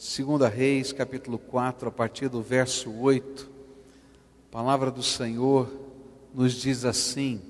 Segunda 0.00 0.48
Reis, 0.48 0.94
capítulo 0.94 1.38
4, 1.38 1.90
a 1.90 1.92
partir 1.92 2.30
do 2.30 2.40
verso 2.40 2.90
8. 2.90 3.50
A 4.48 4.50
palavra 4.50 4.90
do 4.90 5.02
Senhor 5.02 5.70
nos 6.32 6.54
diz 6.54 6.86
assim: 6.86 7.42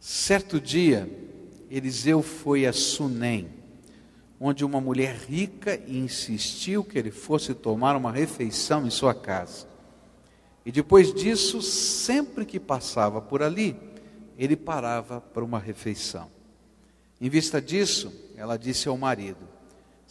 Certo 0.00 0.60
dia, 0.60 1.08
Eliseu 1.70 2.22
foi 2.22 2.66
a 2.66 2.72
Sunem, 2.72 3.48
onde 4.40 4.64
uma 4.64 4.80
mulher 4.80 5.14
rica 5.14 5.80
insistiu 5.86 6.82
que 6.82 6.98
ele 6.98 7.12
fosse 7.12 7.54
tomar 7.54 7.94
uma 7.94 8.10
refeição 8.10 8.84
em 8.84 8.90
sua 8.90 9.14
casa. 9.14 9.68
E 10.66 10.72
depois 10.72 11.14
disso, 11.14 11.62
sempre 11.62 12.44
que 12.44 12.58
passava 12.58 13.20
por 13.20 13.44
ali, 13.44 13.76
ele 14.36 14.56
parava 14.56 15.20
para 15.20 15.44
uma 15.44 15.60
refeição. 15.60 16.28
Em 17.20 17.28
vista 17.28 17.62
disso, 17.62 18.12
ela 18.36 18.56
disse 18.56 18.88
ao 18.88 18.98
marido: 18.98 19.51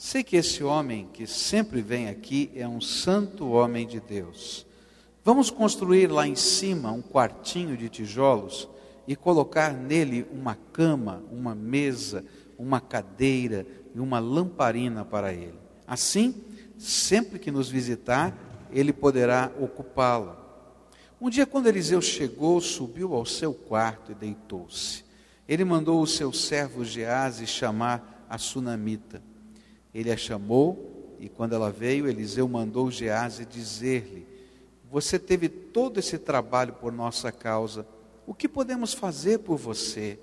Sei 0.04 0.24
que 0.24 0.36
esse 0.36 0.64
homem 0.64 1.08
que 1.14 1.28
sempre 1.28 1.80
vem 1.80 2.10
aqui 2.10 2.52
é 2.56 2.68
um 2.68 2.82
santo 2.82 3.48
homem 3.52 3.86
de 3.86 4.00
Deus. 4.00 4.66
Vamos 5.24 5.52
construir 5.52 6.08
lá 6.08 6.28
em 6.28 6.34
cima 6.34 6.92
um 6.92 7.04
quartinho 7.04 7.78
de 7.78 7.88
tijolos 7.88 8.68
e 9.08 9.16
colocar 9.16 9.72
nele 9.72 10.26
uma 10.32 10.56
cama, 10.56 11.22
uma 11.32 11.54
mesa, 11.54 12.26
uma 12.58 12.82
cadeira 12.82 13.64
e 13.94 14.00
uma 14.00 14.18
lamparina 14.18 15.06
para 15.06 15.32
ele. 15.32 15.60
Assim, 15.86 16.34
sempre 16.80 17.38
que 17.38 17.52
nos 17.52 17.70
visitar, 17.70 18.36
ele 18.72 18.92
poderá 18.92 19.52
ocupá-la. 19.60 20.36
Um 21.22 21.30
dia, 21.30 21.46
quando 21.46 21.68
Eliseu 21.68 22.02
chegou, 22.02 22.60
subiu 22.60 23.14
ao 23.14 23.24
seu 23.24 23.54
quarto 23.54 24.14
e 24.14 24.16
deitou-se. 24.16 25.06
Ele 25.48 25.64
mandou 25.64 26.02
o 26.02 26.08
seu 26.08 26.34
servo 26.34 26.84
Gease 26.84 27.46
chamar 27.46 28.26
a 28.28 28.40
sunamita. 28.40 29.30
Ele 29.94 30.12
a 30.12 30.18
chamou 30.18 31.16
e, 31.20 31.30
quando 31.30 31.54
ela 31.54 31.70
veio, 31.70 32.08
Eliseu 32.08 32.48
mandou 32.48 32.90
Gease 32.90 33.46
dizer-lhe: 33.46 34.26
Você 34.90 35.20
teve 35.20 35.50
todo 35.50 36.00
esse 36.00 36.18
trabalho 36.18 36.74
por 36.74 36.92
nossa 36.92 37.32
causa. 37.32 37.86
O 38.26 38.34
que 38.34 38.48
podemos 38.48 38.94
fazer 38.94 39.40
por 39.40 39.58
você? 39.58 40.18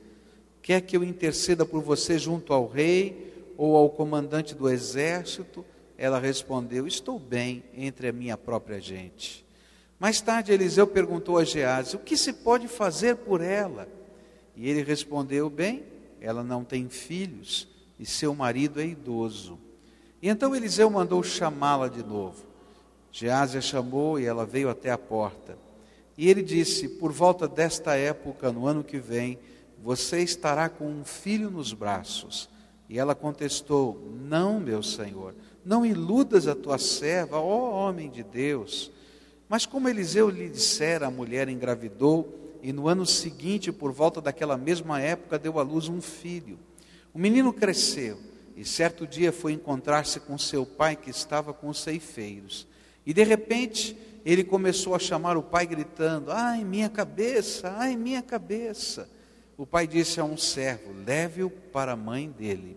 Quer 0.62 0.80
que 0.80 0.96
eu 0.96 1.04
interceda 1.04 1.64
por 1.64 1.82
você 1.82 2.18
junto 2.18 2.52
ao 2.52 2.66
rei 2.66 3.52
ou 3.56 3.76
ao 3.76 3.90
comandante 3.90 4.54
do 4.54 4.68
exército? 4.68 5.64
Ela 5.96 6.18
respondeu: 6.18 6.86
Estou 6.86 7.18
bem 7.18 7.62
entre 7.76 8.08
a 8.08 8.12
minha 8.12 8.36
própria 8.36 8.80
gente. 8.80 9.46
Mais 10.00 10.20
tarde, 10.20 10.52
Eliseu 10.52 10.86
perguntou 10.86 11.38
a 11.38 11.44
Gease: 11.44 11.96
O 11.96 12.00
que 12.00 12.16
se 12.16 12.32
pode 12.32 12.66
fazer 12.66 13.16
por 13.16 13.40
ela? 13.40 13.86
E 14.56 14.68
ele 14.68 14.82
respondeu: 14.82 15.50
Bem, 15.50 15.84
ela 16.20 16.42
não 16.42 16.64
tem 16.64 16.88
filhos 16.88 17.68
e 17.98 18.06
seu 18.06 18.34
marido 18.34 18.80
é 18.80 18.86
idoso. 18.86 19.58
E 20.20 20.28
então 20.28 20.54
Eliseu 20.54 20.90
mandou 20.90 21.22
chamá-la 21.22 21.88
de 21.88 22.02
novo. 22.02 22.44
Gease 23.10 23.58
a 23.58 23.60
chamou 23.60 24.18
e 24.18 24.26
ela 24.26 24.44
veio 24.44 24.68
até 24.68 24.90
a 24.90 24.98
porta. 24.98 25.58
E 26.16 26.28
ele 26.28 26.42
disse: 26.42 26.88
Por 26.88 27.12
volta 27.12 27.48
desta 27.48 27.94
época, 27.94 28.52
no 28.52 28.66
ano 28.66 28.84
que 28.84 28.98
vem, 28.98 29.38
você 29.82 30.20
estará 30.20 30.68
com 30.68 30.86
um 30.86 31.04
filho 31.04 31.50
nos 31.50 31.72
braços. 31.72 32.48
E 32.88 32.98
ela 32.98 33.14
contestou: 33.14 34.10
Não, 34.22 34.58
meu 34.58 34.82
senhor, 34.82 35.34
não 35.64 35.86
iludas 35.86 36.46
a 36.46 36.54
tua 36.54 36.78
serva, 36.78 37.38
ó 37.38 37.88
homem 37.88 38.10
de 38.10 38.22
Deus. 38.22 38.90
Mas 39.48 39.64
como 39.64 39.88
Eliseu 39.88 40.28
lhe 40.28 40.48
dissera, 40.48 41.06
a 41.06 41.10
mulher 41.10 41.48
engravidou 41.48 42.34
e 42.62 42.72
no 42.72 42.88
ano 42.88 43.06
seguinte, 43.06 43.72
por 43.72 43.92
volta 43.92 44.20
daquela 44.20 44.56
mesma 44.56 45.00
época, 45.00 45.38
deu 45.38 45.58
à 45.58 45.62
luz 45.62 45.88
um 45.88 46.00
filho. 46.00 46.58
O 47.18 47.20
menino 47.20 47.52
cresceu 47.52 48.16
e 48.56 48.64
certo 48.64 49.04
dia 49.04 49.32
foi 49.32 49.52
encontrar-se 49.52 50.20
com 50.20 50.38
seu 50.38 50.64
pai 50.64 50.94
que 50.94 51.10
estava 51.10 51.52
com 51.52 51.68
os 51.68 51.80
ceifeiros. 51.80 52.64
E 53.04 53.12
de 53.12 53.24
repente 53.24 53.98
ele 54.24 54.44
começou 54.44 54.94
a 54.94 55.00
chamar 55.00 55.36
o 55.36 55.42
pai 55.42 55.66
gritando: 55.66 56.30
"Ai, 56.30 56.62
minha 56.62 56.88
cabeça! 56.88 57.74
Ai, 57.76 57.96
minha 57.96 58.22
cabeça!" 58.22 59.10
O 59.56 59.66
pai 59.66 59.84
disse 59.88 60.20
a 60.20 60.24
um 60.24 60.36
servo: 60.36 60.94
"Leve-o 61.04 61.50
para 61.50 61.94
a 61.94 61.96
mãe 61.96 62.30
dele." 62.30 62.76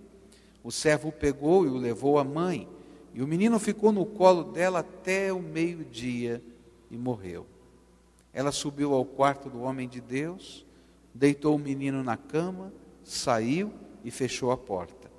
O 0.63 0.71
servo 0.71 1.09
o 1.09 1.11
pegou 1.11 1.63
e 1.67 1.69
o 1.69 1.77
levou 1.77 2.17
à 2.17 2.23
mãe. 2.23 2.67
E 3.13 3.21
o 3.21 3.27
menino 3.27 3.59
ficou 3.59 3.91
no 3.91 4.07
colo 4.07 4.45
dela 4.45 4.79
até 4.79 5.31
o 5.31 5.39
meio-dia 5.39 6.41
e 6.89 6.97
morreu. 6.97 7.45
Ela 8.33 8.51
subiu 8.51 8.95
ao 8.95 9.05
quarto 9.05 9.51
do 9.51 9.61
homem 9.61 9.87
de 9.87 10.01
Deus, 10.01 10.65
deitou 11.13 11.55
o 11.55 11.59
menino 11.59 12.03
na 12.03 12.17
cama, 12.17 12.73
saiu 13.03 13.71
e 14.03 14.11
fechou 14.11 14.51
a 14.51 14.57
porta. 14.57 15.11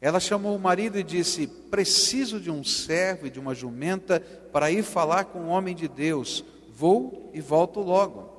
Ela 0.00 0.20
chamou 0.20 0.54
o 0.54 0.60
marido 0.60 0.98
e 0.98 1.02
disse: 1.02 1.46
Preciso 1.46 2.38
de 2.38 2.50
um 2.50 2.62
servo 2.62 3.26
e 3.26 3.30
de 3.30 3.40
uma 3.40 3.54
jumenta 3.54 4.20
para 4.52 4.70
ir 4.70 4.82
falar 4.82 5.24
com 5.24 5.40
o 5.40 5.48
homem 5.48 5.74
de 5.74 5.88
Deus. 5.88 6.44
Vou 6.68 7.30
e 7.32 7.40
volto 7.40 7.80
logo. 7.80 8.30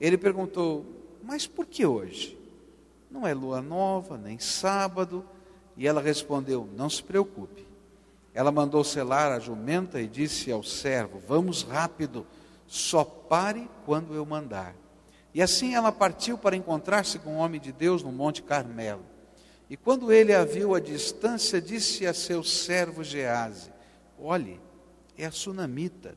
Ele 0.00 0.16
perguntou: 0.16 0.86
Mas 1.22 1.46
por 1.46 1.66
que 1.66 1.84
hoje? 1.84 2.38
Não 3.10 3.26
é 3.26 3.34
lua 3.34 3.60
nova, 3.60 4.16
nem 4.16 4.38
sábado. 4.38 5.24
E 5.76 5.88
ela 5.88 6.00
respondeu: 6.00 6.68
Não 6.76 6.88
se 6.88 7.02
preocupe. 7.02 7.66
Ela 8.32 8.52
mandou 8.52 8.84
selar 8.84 9.32
a 9.32 9.38
jumenta 9.38 10.00
e 10.00 10.06
disse 10.06 10.52
ao 10.52 10.62
servo: 10.62 11.20
Vamos 11.26 11.62
rápido, 11.62 12.26
só 12.66 13.04
pare 13.04 13.68
quando 13.84 14.14
eu 14.14 14.24
mandar. 14.24 14.74
E 15.34 15.42
assim 15.42 15.74
ela 15.74 15.90
partiu 15.90 16.38
para 16.38 16.56
encontrar-se 16.56 17.18
com 17.18 17.36
o 17.36 17.38
homem 17.38 17.60
de 17.60 17.72
Deus 17.72 18.02
no 18.02 18.12
Monte 18.12 18.42
Carmelo. 18.42 19.11
E 19.68 19.76
quando 19.76 20.12
ele 20.12 20.34
a 20.34 20.44
viu 20.44 20.74
à 20.74 20.80
distância, 20.80 21.60
disse 21.60 22.06
a 22.06 22.12
seu 22.12 22.44
servo 22.44 23.02
Gease: 23.02 23.70
Olhe, 24.18 24.60
é 25.16 25.26
a 25.26 25.30
sunamita. 25.30 26.14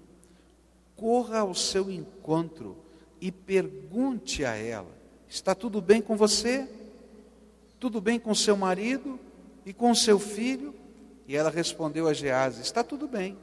Corra 0.96 1.40
ao 1.40 1.54
seu 1.54 1.90
encontro 1.90 2.78
e 3.20 3.32
pergunte 3.32 4.46
a 4.46 4.56
ela: 4.56 4.92
Está 5.28 5.56
tudo 5.56 5.82
bem 5.82 6.02
com 6.02 6.16
você? 6.16 6.68
Tudo 7.80 8.00
bem 8.00 8.20
com 8.20 8.34
seu 8.34 8.56
marido 8.56 9.20
e 9.66 9.74
com 9.74 9.94
seu 9.94 10.20
filho? 10.20 10.74
E 11.28 11.36
ela 11.36 11.50
respondeu 11.50 12.08
a 12.08 12.14
Gease: 12.14 12.62
Está 12.62 12.84
tudo 12.84 13.08
bem. 13.08 13.38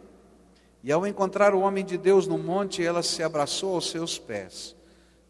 E 0.82 0.90
ao 0.90 1.06
encontrar 1.06 1.54
o 1.54 1.60
homem 1.60 1.84
de 1.84 1.96
Deus 1.96 2.26
no 2.26 2.36
monte, 2.36 2.84
ela 2.84 3.02
se 3.02 3.22
abraçou 3.22 3.74
aos 3.74 3.90
seus 3.90 4.18
pés. 4.18 4.74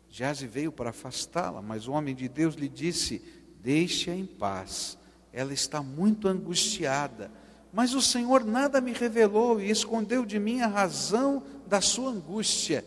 Gease 0.09 0.47
veio 0.47 0.73
para 0.73 0.91
afastá-la, 0.91 1.61
mas 1.61 1.89
o 1.89 1.93
homem 1.93 2.15
de 2.15 2.29
Deus 2.29 2.55
lhe 2.55 2.69
disse: 2.69 3.23
Deixe-a 3.63 4.15
em 4.15 4.27
paz. 4.27 4.99
Ela 5.33 5.53
está 5.53 5.83
muito 5.83 6.27
angustiada. 6.27 7.31
Mas 7.73 7.95
o 7.95 8.03
Senhor 8.03 8.45
nada 8.45 8.81
me 8.81 8.93
revelou 8.93 9.61
e 9.61 9.71
escondeu 9.71 10.27
de 10.27 10.39
mim 10.39 10.61
a 10.61 10.67
razão 10.67 11.43
da 11.67 11.81
sua 11.81 12.11
angústia. 12.11 12.85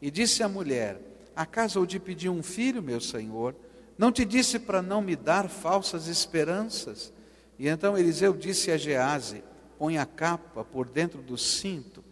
E 0.00 0.10
disse 0.10 0.42
à 0.42 0.48
mulher: 0.48 1.00
Acaso 1.34 1.78
eu 1.78 1.86
te 1.86 1.98
pedi 1.98 2.28
um 2.28 2.42
filho, 2.42 2.82
meu 2.82 3.00
Senhor? 3.00 3.56
Não 3.98 4.12
te 4.12 4.24
disse 4.24 4.58
para 4.58 4.80
não 4.80 5.00
me 5.00 5.16
dar 5.16 5.48
falsas 5.48 6.06
esperanças? 6.06 7.12
E 7.58 7.66
então 7.66 7.98
Eliseu 7.98 8.34
disse 8.34 8.70
a 8.70 8.76
Gease: 8.76 9.42
Põe 9.78 9.98
a 9.98 10.06
capa 10.06 10.64
por 10.64 10.88
dentro 10.88 11.20
do 11.22 11.36
cinto, 11.36 12.04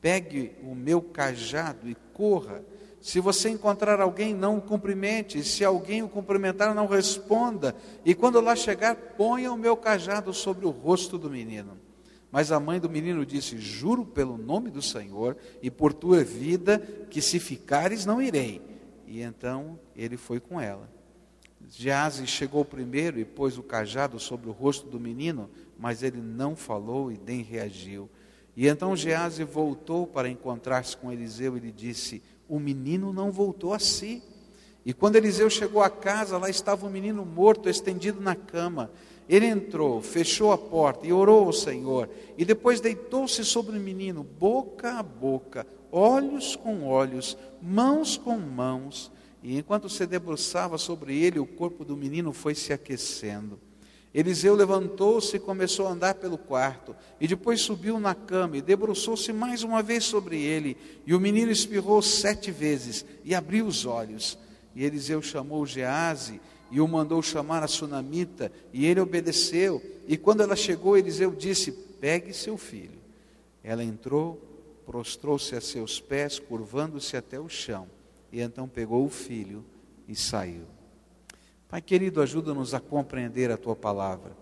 pegue 0.00 0.52
o 0.62 0.74
meu 0.74 1.02
cajado 1.02 1.88
e 1.88 1.96
corra. 2.12 2.62
Se 3.04 3.20
você 3.20 3.50
encontrar 3.50 4.00
alguém, 4.00 4.32
não 4.32 4.56
o 4.56 4.62
cumprimente. 4.62 5.44
Se 5.44 5.62
alguém 5.62 6.02
o 6.02 6.08
cumprimentar, 6.08 6.74
não 6.74 6.86
responda. 6.86 7.76
E 8.02 8.14
quando 8.14 8.40
lá 8.40 8.56
chegar, 8.56 8.96
ponha 8.96 9.52
o 9.52 9.58
meu 9.58 9.76
cajado 9.76 10.32
sobre 10.32 10.64
o 10.64 10.70
rosto 10.70 11.18
do 11.18 11.28
menino. 11.28 11.76
Mas 12.32 12.50
a 12.50 12.58
mãe 12.58 12.80
do 12.80 12.88
menino 12.88 13.26
disse: 13.26 13.58
Juro 13.58 14.06
pelo 14.06 14.38
nome 14.38 14.70
do 14.70 14.80
Senhor 14.80 15.36
e 15.60 15.70
por 15.70 15.92
tua 15.92 16.24
vida, 16.24 16.78
que 17.10 17.20
se 17.20 17.38
ficares, 17.38 18.06
não 18.06 18.22
irei. 18.22 18.62
E 19.06 19.20
então 19.20 19.78
ele 19.94 20.16
foi 20.16 20.40
com 20.40 20.58
ela. 20.58 20.90
Gease 21.68 22.26
chegou 22.26 22.64
primeiro 22.64 23.20
e 23.20 23.24
pôs 23.26 23.58
o 23.58 23.62
cajado 23.62 24.18
sobre 24.18 24.48
o 24.48 24.52
rosto 24.52 24.88
do 24.88 24.98
menino, 24.98 25.50
mas 25.78 26.02
ele 26.02 26.22
não 26.22 26.56
falou 26.56 27.12
e 27.12 27.20
nem 27.22 27.42
reagiu. 27.42 28.08
E 28.56 28.66
então 28.66 28.96
Gease 28.96 29.44
voltou 29.44 30.06
para 30.06 30.28
encontrar-se 30.28 30.96
com 30.96 31.12
Eliseu 31.12 31.54
e 31.58 31.60
lhe 31.60 31.72
disse: 31.72 32.22
O 32.48 32.58
menino 32.58 33.12
não 33.12 33.30
voltou 33.30 33.72
a 33.72 33.78
si. 33.78 34.22
E 34.84 34.92
quando 34.92 35.16
Eliseu 35.16 35.48
chegou 35.48 35.82
à 35.82 35.88
casa, 35.88 36.36
lá 36.36 36.50
estava 36.50 36.86
o 36.86 36.90
menino 36.90 37.24
morto, 37.24 37.68
estendido 37.68 38.20
na 38.20 38.34
cama. 38.34 38.90
Ele 39.28 39.46
entrou, 39.46 40.02
fechou 40.02 40.52
a 40.52 40.58
porta 40.58 41.06
e 41.06 41.12
orou 41.12 41.46
ao 41.46 41.52
Senhor. 41.52 42.10
E 42.36 42.44
depois 42.44 42.80
deitou-se 42.80 43.44
sobre 43.44 43.78
o 43.78 43.80
menino, 43.80 44.22
boca 44.22 44.98
a 44.98 45.02
boca, 45.02 45.66
olhos 45.90 46.54
com 46.54 46.86
olhos, 46.86 47.36
mãos 47.62 48.18
com 48.18 48.36
mãos. 48.36 49.10
E 49.42 49.58
enquanto 49.58 49.88
se 49.88 50.06
debruçava 50.06 50.76
sobre 50.76 51.18
ele, 51.18 51.38
o 51.38 51.46
corpo 51.46 51.84
do 51.84 51.96
menino 51.96 52.32
foi 52.32 52.54
se 52.54 52.72
aquecendo. 52.72 53.58
Eliseu 54.14 54.54
levantou-se 54.54 55.36
e 55.36 55.40
começou 55.40 55.88
a 55.88 55.90
andar 55.90 56.14
pelo 56.14 56.38
quarto, 56.38 56.94
e 57.20 57.26
depois 57.26 57.60
subiu 57.60 57.98
na 57.98 58.14
cama 58.14 58.56
e 58.56 58.62
debruçou-se 58.62 59.32
mais 59.32 59.64
uma 59.64 59.82
vez 59.82 60.04
sobre 60.04 60.40
ele. 60.40 60.76
E 61.04 61.12
o 61.12 61.18
menino 61.18 61.50
espirrou 61.50 62.00
sete 62.00 62.52
vezes 62.52 63.04
e 63.24 63.34
abriu 63.34 63.66
os 63.66 63.84
olhos. 63.84 64.38
E 64.72 64.84
Eliseu 64.84 65.20
chamou 65.20 65.66
Gease 65.66 66.40
e 66.70 66.80
o 66.80 66.86
mandou 66.86 67.20
chamar 67.22 67.64
a 67.64 67.68
sunamita, 67.68 68.52
e 68.72 68.86
ele 68.86 69.00
obedeceu. 69.00 69.82
E 70.06 70.16
quando 70.16 70.42
ela 70.42 70.54
chegou, 70.54 70.96
Eliseu 70.96 71.32
disse: 71.32 71.72
Pegue 71.72 72.32
seu 72.32 72.56
filho. 72.56 73.00
Ela 73.64 73.82
entrou, 73.82 74.40
prostrou-se 74.86 75.56
a 75.56 75.60
seus 75.60 76.00
pés, 76.00 76.38
curvando-se 76.38 77.16
até 77.16 77.40
o 77.40 77.48
chão, 77.48 77.88
e 78.30 78.40
então 78.40 78.68
pegou 78.68 79.04
o 79.04 79.10
filho 79.10 79.64
e 80.06 80.14
saiu. 80.14 80.73
Pai 81.68 81.80
querido, 81.80 82.20
ajuda-nos 82.20 82.74
a 82.74 82.80
compreender 82.80 83.50
a 83.50 83.56
tua 83.56 83.74
palavra. 83.74 84.32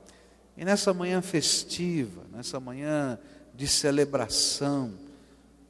E 0.56 0.64
nessa 0.64 0.92
manhã 0.92 1.22
festiva, 1.22 2.22
nessa 2.32 2.60
manhã 2.60 3.18
de 3.54 3.66
celebração, 3.66 4.92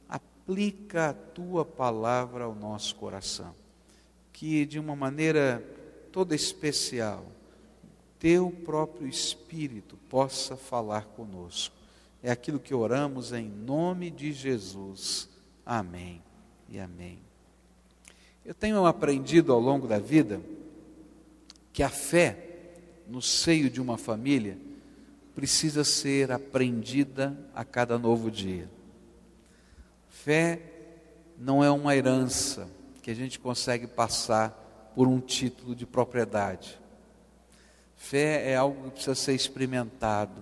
aplica 0.09 1.09
a 1.09 1.13
tua 1.13 1.63
palavra 1.63 2.43
ao 2.43 2.55
nosso 2.55 2.95
coração. 2.95 3.55
Que 4.31 4.65
de 4.65 4.79
uma 4.79 4.95
maneira 4.95 5.63
toda 6.11 6.35
especial, 6.35 7.25
teu 8.19 8.51
próprio 8.51 9.07
Espírito 9.07 9.97
possa 10.09 10.55
falar 10.55 11.05
conosco. 11.07 11.75
É 12.21 12.31
aquilo 12.31 12.59
que 12.59 12.73
oramos 12.73 13.33
em 13.33 13.49
nome 13.49 14.09
de 14.09 14.31
Jesus. 14.31 15.29
Amém 15.65 16.21
e 16.69 16.79
amém. 16.79 17.19
Eu 18.45 18.53
tenho 18.53 18.85
aprendido 18.85 19.51
ao 19.51 19.59
longo 19.59 19.87
da 19.87 19.99
vida 19.99 20.41
que 21.73 21.81
a 21.81 21.89
fé 21.89 22.37
no 23.07 23.21
seio 23.21 23.69
de 23.69 23.81
uma 23.81 23.97
família 23.97 24.57
precisa 25.35 25.83
ser 25.83 26.31
aprendida 26.31 27.35
a 27.53 27.65
cada 27.65 27.97
novo 27.97 28.29
dia. 28.29 28.69
Fé 30.07 30.61
não 31.37 31.63
é 31.63 31.71
uma 31.71 31.95
herança 31.95 32.69
que 33.01 33.09
a 33.09 33.15
gente 33.15 33.39
consegue 33.39 33.87
passar 33.87 34.91
por 34.95 35.07
um 35.07 35.19
título 35.19 35.75
de 35.75 35.87
propriedade. 35.87 36.79
Fé 37.97 38.51
é 38.51 38.55
algo 38.55 38.83
que 38.85 38.91
precisa 38.91 39.15
ser 39.15 39.33
experimentado. 39.33 40.41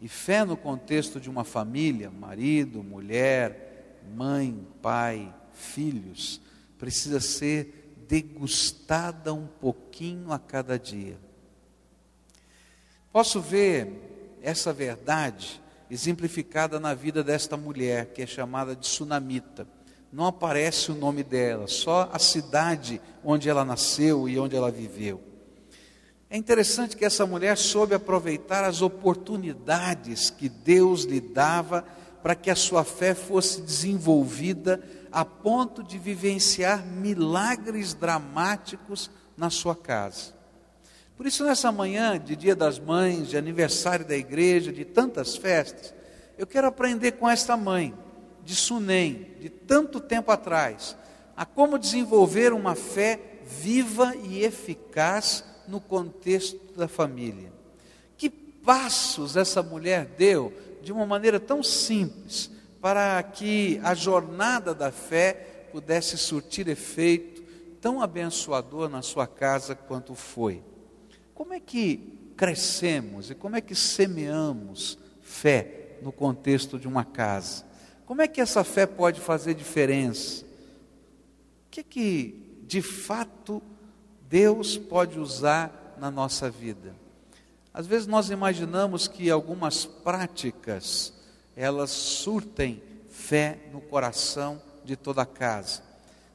E 0.00 0.08
fé 0.08 0.44
no 0.44 0.56
contexto 0.56 1.20
de 1.20 1.30
uma 1.30 1.44
família, 1.44 2.10
marido, 2.10 2.82
mulher, 2.82 4.00
mãe, 4.16 4.66
pai, 4.82 5.32
filhos, 5.52 6.40
precisa 6.78 7.20
ser 7.20 7.79
degustada 8.10 9.32
um 9.32 9.46
pouquinho 9.46 10.32
a 10.32 10.38
cada 10.38 10.78
dia. 10.78 11.16
Posso 13.10 13.40
ver 13.40 14.38
essa 14.42 14.72
verdade 14.72 15.62
exemplificada 15.90 16.78
na 16.78 16.92
vida 16.92 17.24
desta 17.24 17.56
mulher, 17.56 18.12
que 18.12 18.20
é 18.20 18.26
chamada 18.26 18.76
de 18.76 18.86
Sunamita 18.86 19.66
não 20.12 20.26
aparece 20.26 20.90
o 20.90 20.94
nome 20.94 21.22
dela, 21.22 21.68
só 21.68 22.10
a 22.12 22.18
cidade 22.18 23.00
onde 23.24 23.48
ela 23.48 23.64
nasceu 23.64 24.28
e 24.28 24.38
onde 24.38 24.56
ela 24.56 24.70
viveu. 24.70 25.20
É 26.28 26.36
interessante 26.36 26.96
que 26.96 27.04
essa 27.04 27.26
mulher 27.26 27.56
soube 27.56 27.94
aproveitar 27.94 28.64
as 28.64 28.82
oportunidades 28.82 30.30
que 30.30 30.48
Deus 30.48 31.04
lhe 31.04 31.20
dava 31.20 31.84
para 32.22 32.34
que 32.34 32.50
a 32.50 32.56
sua 32.56 32.84
fé 32.84 33.14
fosse 33.14 33.60
desenvolvida 33.62 34.80
a 35.12 35.24
ponto 35.24 35.82
de 35.82 35.98
vivenciar 35.98 36.84
milagres 36.84 37.94
dramáticos 37.94 39.10
na 39.36 39.50
sua 39.50 39.74
casa. 39.74 40.34
Por 41.16 41.26
isso, 41.26 41.44
nessa 41.44 41.70
manhã 41.70 42.18
de 42.18 42.34
Dia 42.34 42.56
das 42.56 42.78
Mães, 42.78 43.28
de 43.28 43.36
aniversário 43.36 44.06
da 44.06 44.16
igreja, 44.16 44.72
de 44.72 44.84
tantas 44.84 45.36
festas, 45.36 45.94
eu 46.38 46.46
quero 46.46 46.66
aprender 46.66 47.12
com 47.12 47.28
esta 47.28 47.56
mãe 47.56 47.94
de 48.42 48.54
Sunem, 48.54 49.36
de 49.38 49.50
tanto 49.50 50.00
tempo 50.00 50.30
atrás, 50.30 50.96
a 51.36 51.44
como 51.44 51.78
desenvolver 51.78 52.52
uma 52.52 52.74
fé 52.74 53.20
viva 53.44 54.14
e 54.16 54.42
eficaz 54.42 55.44
no 55.68 55.80
contexto 55.80 56.58
da 56.76 56.88
família. 56.88 57.52
Que 58.16 58.30
passos 58.30 59.36
essa 59.36 59.62
mulher 59.62 60.06
deu 60.16 60.52
de 60.82 60.92
uma 60.92 61.04
maneira 61.04 61.38
tão 61.38 61.62
simples 61.62 62.50
para 62.80 63.22
que 63.22 63.80
a 63.82 63.94
jornada 63.94 64.74
da 64.74 64.90
fé 64.90 65.68
pudesse 65.70 66.16
surtir 66.16 66.68
efeito 66.68 67.42
tão 67.80 68.02
abençoador 68.02 68.88
na 68.88 69.02
sua 69.02 69.26
casa 69.26 69.74
quanto 69.74 70.14
foi. 70.14 70.62
Como 71.34 71.52
é 71.52 71.60
que 71.60 72.32
crescemos 72.36 73.30
e 73.30 73.34
como 73.34 73.56
é 73.56 73.60
que 73.60 73.74
semeamos 73.74 74.98
fé 75.20 75.98
no 76.02 76.10
contexto 76.10 76.78
de 76.78 76.88
uma 76.88 77.04
casa? 77.04 77.64
Como 78.06 78.22
é 78.22 78.28
que 78.28 78.40
essa 78.40 78.64
fé 78.64 78.86
pode 78.86 79.20
fazer 79.20 79.54
diferença? 79.54 80.44
O 80.44 81.70
que, 81.70 81.82
que 81.82 82.58
de 82.66 82.82
fato 82.82 83.62
Deus 84.28 84.76
pode 84.76 85.18
usar 85.18 85.96
na 85.98 86.10
nossa 86.10 86.50
vida? 86.50 86.94
Às 87.72 87.86
vezes 87.86 88.06
nós 88.06 88.30
imaginamos 88.30 89.06
que 89.06 89.30
algumas 89.30 89.84
práticas 89.86 91.12
elas 91.60 91.90
surtem 91.90 92.82
fé 93.10 93.58
no 93.70 93.82
coração 93.82 94.62
de 94.82 94.96
toda 94.96 95.20
a 95.20 95.26
casa. 95.26 95.82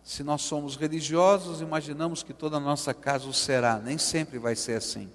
Se 0.03 0.21
nós 0.21 0.43
somos 0.43 0.75
religiosos, 0.75 1.61
imaginamos 1.61 2.21
que 2.21 2.31
toda 2.31 2.57
a 2.57 2.59
nossa 2.59 2.93
casa 2.93 3.27
o 3.27 3.33
será. 3.33 3.79
Nem 3.79 3.97
sempre 3.97 4.37
vai 4.37 4.55
ser 4.55 4.73
assim. 4.73 5.09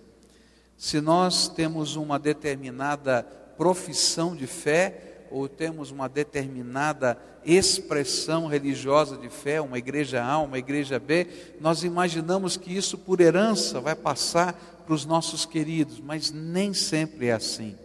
Se 0.76 1.00
nós 1.00 1.46
temos 1.46 1.94
uma 1.94 2.18
determinada 2.18 3.22
profissão 3.56 4.34
de 4.34 4.48
fé, 4.48 5.26
ou 5.30 5.48
temos 5.48 5.92
uma 5.92 6.08
determinada 6.08 7.16
expressão 7.44 8.48
religiosa 8.48 9.16
de 9.16 9.28
fé, 9.28 9.60
uma 9.60 9.78
igreja 9.78 10.24
A, 10.24 10.40
uma 10.40 10.58
igreja 10.58 10.98
B, 10.98 11.28
nós 11.60 11.84
imaginamos 11.84 12.56
que 12.56 12.76
isso 12.76 12.98
por 12.98 13.20
herança 13.20 13.80
vai 13.80 13.94
passar 13.94 14.54
para 14.84 14.92
os 14.92 15.06
nossos 15.06 15.46
queridos, 15.46 16.00
mas 16.00 16.32
nem 16.32 16.74
sempre 16.74 17.28
é 17.28 17.32
assim. 17.32 17.76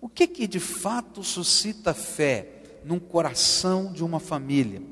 O 0.00 0.08
que 0.08 0.26
que 0.26 0.46
de 0.46 0.60
fato 0.60 1.22
suscita 1.22 1.92
fé 1.92 2.62
num 2.84 2.98
coração 2.98 3.92
de 3.92 4.04
uma 4.04 4.20
família? 4.20 4.82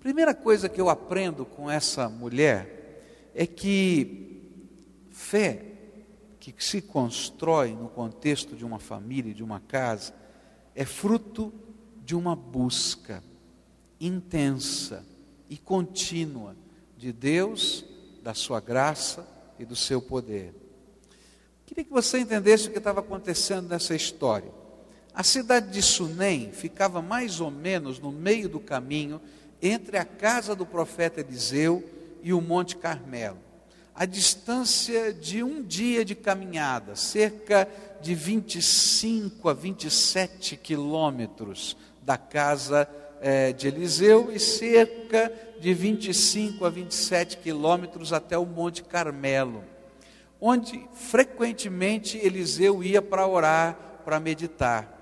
Primeira 0.00 0.34
coisa 0.34 0.68
que 0.68 0.80
eu 0.80 0.88
aprendo 0.88 1.44
com 1.44 1.70
essa 1.70 2.08
mulher 2.08 3.30
é 3.34 3.46
que 3.46 4.42
fé 5.10 5.66
que 6.40 6.54
se 6.58 6.80
constrói 6.80 7.72
no 7.74 7.88
contexto 7.88 8.56
de 8.56 8.64
uma 8.64 8.78
família, 8.78 9.34
de 9.34 9.44
uma 9.44 9.60
casa, 9.60 10.14
é 10.74 10.86
fruto 10.86 11.52
de 12.02 12.16
uma 12.16 12.34
busca 12.34 13.22
intensa 14.00 15.04
e 15.50 15.58
contínua 15.58 16.56
de 16.96 17.12
Deus, 17.12 17.84
da 18.22 18.32
sua 18.32 18.58
graça 18.58 19.28
e 19.58 19.64
do 19.66 19.76
seu 19.76 20.00
poder. 20.00 20.54
Queria 21.70 21.84
que 21.84 21.92
você 21.92 22.18
entendesse 22.18 22.66
o 22.66 22.72
que 22.72 22.78
estava 22.78 22.98
acontecendo 22.98 23.68
nessa 23.68 23.94
história. 23.94 24.50
A 25.14 25.22
cidade 25.22 25.70
de 25.70 25.80
Sunem 25.80 26.50
ficava 26.50 27.00
mais 27.00 27.40
ou 27.40 27.48
menos 27.48 28.00
no 28.00 28.10
meio 28.10 28.48
do 28.48 28.58
caminho 28.58 29.20
entre 29.62 29.96
a 29.96 30.04
casa 30.04 30.56
do 30.56 30.66
profeta 30.66 31.20
Eliseu 31.20 31.88
e 32.24 32.32
o 32.32 32.40
Monte 32.40 32.76
Carmelo. 32.76 33.38
A 33.94 34.04
distância 34.04 35.14
de 35.14 35.44
um 35.44 35.62
dia 35.62 36.04
de 36.04 36.16
caminhada, 36.16 36.96
cerca 36.96 37.68
de 38.00 38.16
25 38.16 39.48
a 39.48 39.54
27 39.54 40.56
quilômetros 40.56 41.76
da 42.02 42.18
casa 42.18 42.88
é, 43.20 43.52
de 43.52 43.68
Eliseu 43.68 44.32
e 44.32 44.40
cerca 44.40 45.32
de 45.60 45.72
25 45.72 46.64
a 46.64 46.68
27 46.68 47.36
quilômetros 47.36 48.12
até 48.12 48.36
o 48.36 48.44
Monte 48.44 48.82
Carmelo, 48.82 49.62
onde 50.40 50.88
frequentemente 50.94 52.18
Eliseu 52.18 52.82
ia 52.82 53.02
para 53.02 53.26
orar, 53.26 54.00
para 54.04 54.18
meditar. 54.18 55.00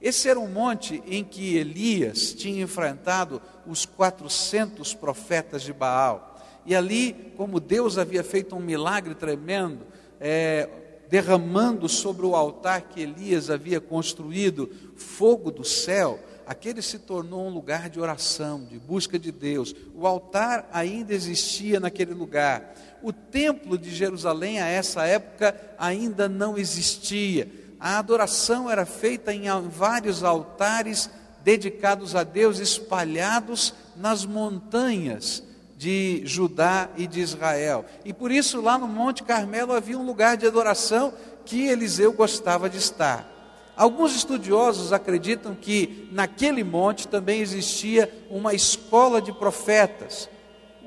Esse 0.00 0.28
era 0.28 0.38
um 0.38 0.48
monte 0.48 1.02
em 1.06 1.24
que 1.24 1.56
Elias 1.56 2.32
tinha 2.32 2.62
enfrentado 2.62 3.40
os 3.66 3.86
400 3.86 4.94
profetas 4.94 5.62
de 5.62 5.72
Baal. 5.72 6.38
E 6.66 6.74
ali, 6.74 7.32
como 7.36 7.60
Deus 7.60 7.98
havia 7.98 8.24
feito 8.24 8.54
um 8.56 8.60
milagre 8.60 9.14
tremendo, 9.14 9.86
é, 10.20 10.68
derramando 11.08 11.88
sobre 11.88 12.26
o 12.26 12.34
altar 12.34 12.82
que 12.82 13.00
Elias 13.00 13.50
havia 13.50 13.80
construído 13.80 14.70
fogo 14.96 15.50
do 15.50 15.64
céu, 15.64 16.18
aquele 16.46 16.82
se 16.82 16.98
tornou 16.98 17.46
um 17.46 17.50
lugar 17.50 17.88
de 17.88 18.00
oração, 18.00 18.64
de 18.64 18.78
busca 18.78 19.18
de 19.18 19.32
Deus. 19.32 19.74
O 19.94 20.06
altar 20.06 20.68
ainda 20.72 21.14
existia 21.14 21.80
naquele 21.80 22.14
lugar. 22.14 22.74
O 23.02 23.12
templo 23.12 23.76
de 23.76 23.94
Jerusalém, 23.94 24.60
a 24.60 24.66
essa 24.66 25.04
época, 25.04 25.54
ainda 25.78 26.28
não 26.28 26.56
existia. 26.56 27.48
A 27.78 27.98
adoração 27.98 28.70
era 28.70 28.86
feita 28.86 29.32
em 29.32 29.44
vários 29.68 30.22
altares 30.22 31.10
dedicados 31.42 32.16
a 32.16 32.24
Deus, 32.24 32.58
espalhados 32.58 33.74
nas 33.96 34.24
montanhas 34.24 35.42
de 35.76 36.22
Judá 36.24 36.88
e 36.96 37.06
de 37.06 37.20
Israel. 37.20 37.84
E 38.04 38.12
por 38.12 38.30
isso 38.30 38.60
lá 38.60 38.78
no 38.78 38.88
Monte 38.88 39.22
Carmelo 39.22 39.72
havia 39.72 39.98
um 39.98 40.06
lugar 40.06 40.36
de 40.36 40.46
adoração 40.46 41.12
que 41.44 41.66
Eliseu 41.66 42.12
gostava 42.12 42.70
de 42.70 42.78
estar. 42.78 43.33
Alguns 43.76 44.14
estudiosos 44.14 44.92
acreditam 44.92 45.54
que 45.54 46.08
naquele 46.12 46.62
monte 46.62 47.08
também 47.08 47.40
existia 47.40 48.10
uma 48.30 48.54
escola 48.54 49.20
de 49.20 49.32
profetas. 49.32 50.28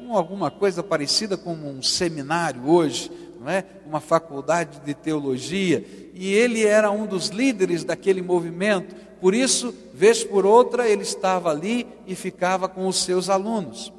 alguma 0.10 0.50
coisa 0.50 0.82
parecida 0.82 1.36
com 1.36 1.54
um 1.54 1.84
seminário 1.84 2.70
hoje, 2.70 3.12
não 3.40 3.50
é? 3.50 3.66
uma 3.86 4.00
faculdade 4.00 4.80
de 4.86 4.94
teologia, 4.94 5.86
e 6.14 6.34
ele 6.34 6.66
era 6.66 6.90
um 6.90 7.06
dos 7.06 7.28
líderes 7.28 7.84
daquele 7.84 8.22
movimento, 8.22 8.96
por 9.20 9.34
isso, 9.34 9.74
vez 9.94 10.24
por 10.24 10.46
outra, 10.46 10.88
ele 10.88 11.02
estava 11.02 11.50
ali 11.50 11.88
e 12.06 12.16
ficava 12.16 12.70
com 12.70 12.88
os 12.88 13.04
seus 13.04 13.30
alunos. 13.30 13.92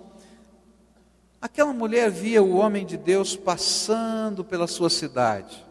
Aquela 1.40 1.72
mulher 1.72 2.10
via 2.10 2.42
o 2.42 2.56
homem 2.56 2.86
de 2.86 2.96
Deus 2.96 3.36
passando 3.36 4.44
pela 4.44 4.66
sua 4.66 4.90
cidade. 4.90 5.67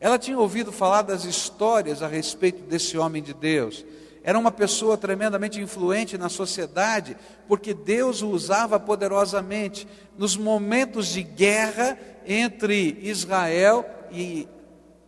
Ela 0.00 0.18
tinha 0.18 0.38
ouvido 0.38 0.70
falar 0.70 1.02
das 1.02 1.24
histórias 1.24 2.02
a 2.02 2.06
respeito 2.06 2.62
desse 2.62 2.96
homem 2.96 3.22
de 3.22 3.34
Deus. 3.34 3.84
Era 4.22 4.38
uma 4.38 4.50
pessoa 4.50 4.96
tremendamente 4.96 5.60
influente 5.60 6.18
na 6.18 6.28
sociedade, 6.28 7.16
porque 7.46 7.72
Deus 7.72 8.22
o 8.22 8.28
usava 8.28 8.78
poderosamente 8.78 9.88
nos 10.16 10.36
momentos 10.36 11.08
de 11.08 11.22
guerra 11.22 11.98
entre 12.26 12.98
Israel 13.02 13.84
e 14.10 14.46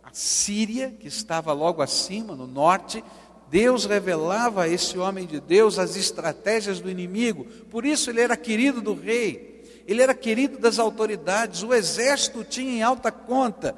a 0.03 0.09
Síria, 0.11 0.93
que 0.99 1.07
estava 1.07 1.53
logo 1.53 1.81
acima, 1.81 2.35
no 2.35 2.47
norte. 2.47 3.03
Deus 3.49 3.85
revelava 3.85 4.63
a 4.63 4.67
esse 4.67 4.97
homem 4.97 5.25
de 5.25 5.39
Deus 5.39 5.77
as 5.77 5.95
estratégias 5.95 6.79
do 6.79 6.89
inimigo, 6.89 7.45
por 7.69 7.85
isso 7.85 8.09
ele 8.09 8.21
era 8.21 8.35
querido 8.35 8.81
do 8.81 8.93
rei 8.93 9.51
ele 9.87 10.01
era 10.01 10.13
querido 10.13 10.57
das 10.57 10.79
autoridades, 10.79 11.63
o 11.63 11.73
exército 11.73 12.43
tinha 12.43 12.71
em 12.71 12.81
alta 12.83 13.11
conta, 13.11 13.75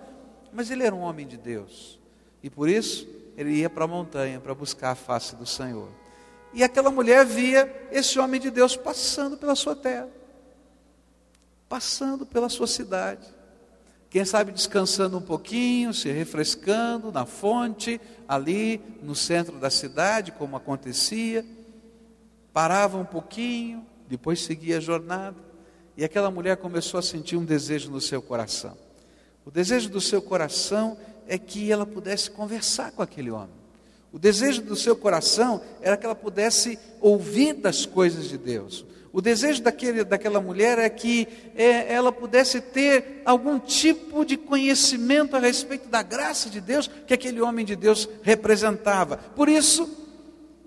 mas 0.53 0.69
ele 0.69 0.83
era 0.83 0.93
um 0.93 1.01
homem 1.01 1.27
de 1.27 1.37
Deus, 1.37 1.99
e 2.41 2.49
por 2.49 2.69
isso 2.69 3.07
ele 3.35 3.51
ia 3.55 3.69
para 3.69 3.85
a 3.85 3.87
montanha 3.87 4.39
para 4.39 4.53
buscar 4.53 4.91
a 4.91 4.95
face 4.95 5.35
do 5.35 5.45
Senhor. 5.45 5.89
E 6.53 6.63
aquela 6.63 6.91
mulher 6.91 7.25
via 7.25 7.87
esse 7.91 8.19
homem 8.19 8.39
de 8.39 8.51
Deus 8.51 8.77
passando 8.77 9.35
pela 9.35 9.55
sua 9.55 9.75
terra, 9.75 10.07
passando 11.67 12.25
pela 12.25 12.47
sua 12.47 12.67
cidade. 12.67 13.27
Quem 14.07 14.23
sabe 14.23 14.51
descansando 14.51 15.17
um 15.17 15.21
pouquinho, 15.21 15.91
se 15.91 16.11
refrescando 16.11 17.11
na 17.11 17.25
fonte, 17.25 17.99
ali 18.27 18.79
no 19.01 19.15
centro 19.15 19.57
da 19.57 19.71
cidade, 19.71 20.31
como 20.31 20.55
acontecia. 20.55 21.43
Parava 22.53 22.99
um 22.99 23.05
pouquinho, 23.05 23.83
depois 24.07 24.39
seguia 24.39 24.77
a 24.77 24.79
jornada. 24.79 25.35
E 25.97 26.03
aquela 26.05 26.29
mulher 26.29 26.57
começou 26.57 26.99
a 26.99 27.03
sentir 27.03 27.37
um 27.37 27.43
desejo 27.43 27.89
no 27.89 27.99
seu 27.99 28.21
coração. 28.21 28.77
O 29.45 29.51
desejo 29.51 29.89
do 29.89 29.99
seu 29.99 30.21
coração 30.21 30.97
é 31.27 31.37
que 31.37 31.71
ela 31.71 31.85
pudesse 31.85 32.29
conversar 32.29 32.91
com 32.91 33.01
aquele 33.01 33.31
homem. 33.31 33.63
O 34.11 34.19
desejo 34.19 34.61
do 34.61 34.75
seu 34.75 34.95
coração 34.95 35.61
era 35.81 35.97
que 35.97 36.05
ela 36.05 36.15
pudesse 36.15 36.77
ouvir 37.01 37.53
das 37.53 37.85
coisas 37.85 38.29
de 38.29 38.37
Deus. 38.37 38.85
O 39.11 39.21
desejo 39.21 39.61
daquele, 39.61 40.03
daquela 40.03 40.41
mulher 40.41 40.79
é 40.79 40.89
que 40.89 41.27
é, 41.55 41.93
ela 41.93 42.11
pudesse 42.11 42.59
ter 42.59 43.21
algum 43.25 43.59
tipo 43.59 44.25
de 44.25 44.37
conhecimento 44.37 45.35
a 45.35 45.39
respeito 45.39 45.87
da 45.87 46.01
graça 46.01 46.49
de 46.49 46.59
Deus 46.59 46.89
que 47.07 47.13
aquele 47.13 47.41
homem 47.41 47.63
de 47.63 47.75
Deus 47.75 48.09
representava. 48.23 49.17
Por 49.17 49.47
isso, 49.47 49.87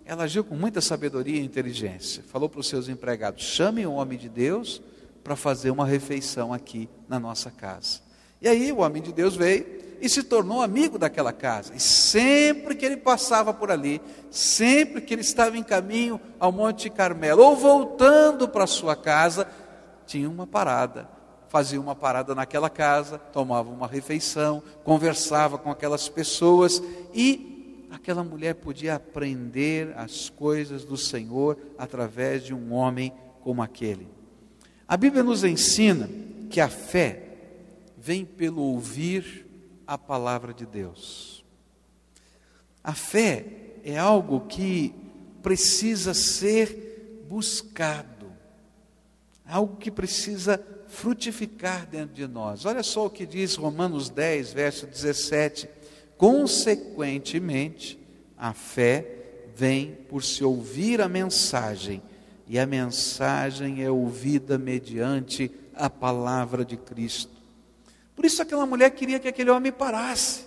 ela 0.04 0.24
agiu 0.24 0.44
com 0.44 0.54
muita 0.54 0.80
sabedoria 0.80 1.40
e 1.40 1.44
inteligência. 1.44 2.22
Falou 2.28 2.48
para 2.48 2.60
os 2.60 2.68
seus 2.68 2.88
empregados: 2.88 3.42
chame 3.42 3.84
o 3.84 3.92
homem 3.92 4.16
de 4.16 4.28
Deus 4.28 4.80
para 5.24 5.34
fazer 5.34 5.72
uma 5.72 5.84
refeição 5.84 6.52
aqui 6.52 6.88
na 7.08 7.18
nossa 7.18 7.50
casa. 7.50 8.05
E 8.40 8.48
aí 8.48 8.70
o 8.72 8.78
homem 8.78 9.02
de 9.02 9.12
Deus 9.12 9.34
veio 9.34 9.76
e 10.00 10.08
se 10.08 10.22
tornou 10.22 10.60
amigo 10.60 10.98
daquela 10.98 11.32
casa. 11.32 11.74
E 11.74 11.80
sempre 11.80 12.74
que 12.74 12.84
ele 12.84 12.96
passava 12.96 13.52
por 13.52 13.70
ali, 13.70 14.00
sempre 14.30 15.00
que 15.00 15.14
ele 15.14 15.22
estava 15.22 15.56
em 15.56 15.62
caminho 15.62 16.20
ao 16.38 16.52
Monte 16.52 16.90
Carmelo, 16.90 17.42
ou 17.42 17.56
voltando 17.56 18.48
para 18.48 18.66
sua 18.66 18.94
casa, 18.94 19.46
tinha 20.06 20.28
uma 20.28 20.46
parada. 20.46 21.08
Fazia 21.48 21.80
uma 21.80 21.94
parada 21.94 22.34
naquela 22.34 22.68
casa, 22.68 23.18
tomava 23.18 23.70
uma 23.70 23.86
refeição, 23.86 24.62
conversava 24.84 25.56
com 25.56 25.70
aquelas 25.70 26.08
pessoas 26.08 26.82
e 27.14 27.86
aquela 27.90 28.22
mulher 28.22 28.56
podia 28.56 28.96
aprender 28.96 29.94
as 29.96 30.28
coisas 30.28 30.84
do 30.84 30.96
Senhor 30.96 31.56
através 31.78 32.44
de 32.44 32.52
um 32.52 32.72
homem 32.74 33.12
como 33.42 33.62
aquele. 33.62 34.08
A 34.88 34.96
Bíblia 34.96 35.22
nos 35.22 35.44
ensina 35.44 36.10
que 36.50 36.60
a 36.60 36.68
fé 36.68 37.25
vem 38.06 38.24
pelo 38.24 38.62
ouvir 38.62 39.44
a 39.84 39.98
palavra 39.98 40.54
de 40.54 40.64
Deus. 40.64 41.44
A 42.82 42.94
fé 42.94 43.44
é 43.82 43.98
algo 43.98 44.46
que 44.46 44.94
precisa 45.42 46.14
ser 46.14 47.24
buscado, 47.28 48.32
algo 49.44 49.76
que 49.76 49.90
precisa 49.90 50.64
frutificar 50.86 51.84
dentro 51.84 52.14
de 52.14 52.28
nós. 52.28 52.64
Olha 52.64 52.84
só 52.84 53.06
o 53.06 53.10
que 53.10 53.26
diz 53.26 53.56
Romanos 53.56 54.08
10, 54.08 54.52
verso 54.52 54.86
17: 54.86 55.68
Consequentemente, 56.16 57.98
a 58.38 58.52
fé 58.52 59.50
vem 59.52 59.96
por 60.08 60.22
se 60.22 60.44
ouvir 60.44 61.00
a 61.00 61.08
mensagem 61.08 62.00
e 62.46 62.56
a 62.56 62.66
mensagem 62.66 63.82
é 63.82 63.90
ouvida 63.90 64.56
mediante 64.56 65.50
a 65.74 65.90
palavra 65.90 66.64
de 66.64 66.76
Cristo. 66.76 67.35
Por 68.16 68.24
isso 68.24 68.40
aquela 68.40 68.64
mulher 68.64 68.90
queria 68.90 69.20
que 69.20 69.28
aquele 69.28 69.50
homem 69.50 69.70
parasse, 69.70 70.46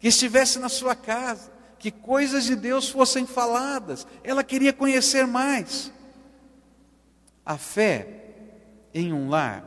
que 0.00 0.08
estivesse 0.08 0.58
na 0.58 0.70
sua 0.70 0.94
casa, 0.94 1.52
que 1.78 1.90
coisas 1.90 2.44
de 2.44 2.56
Deus 2.56 2.88
fossem 2.88 3.26
faladas. 3.26 4.06
Ela 4.24 4.42
queria 4.42 4.72
conhecer 4.72 5.26
mais. 5.26 5.92
A 7.44 7.58
fé 7.58 8.08
em 8.94 9.12
um 9.12 9.28
lar 9.28 9.64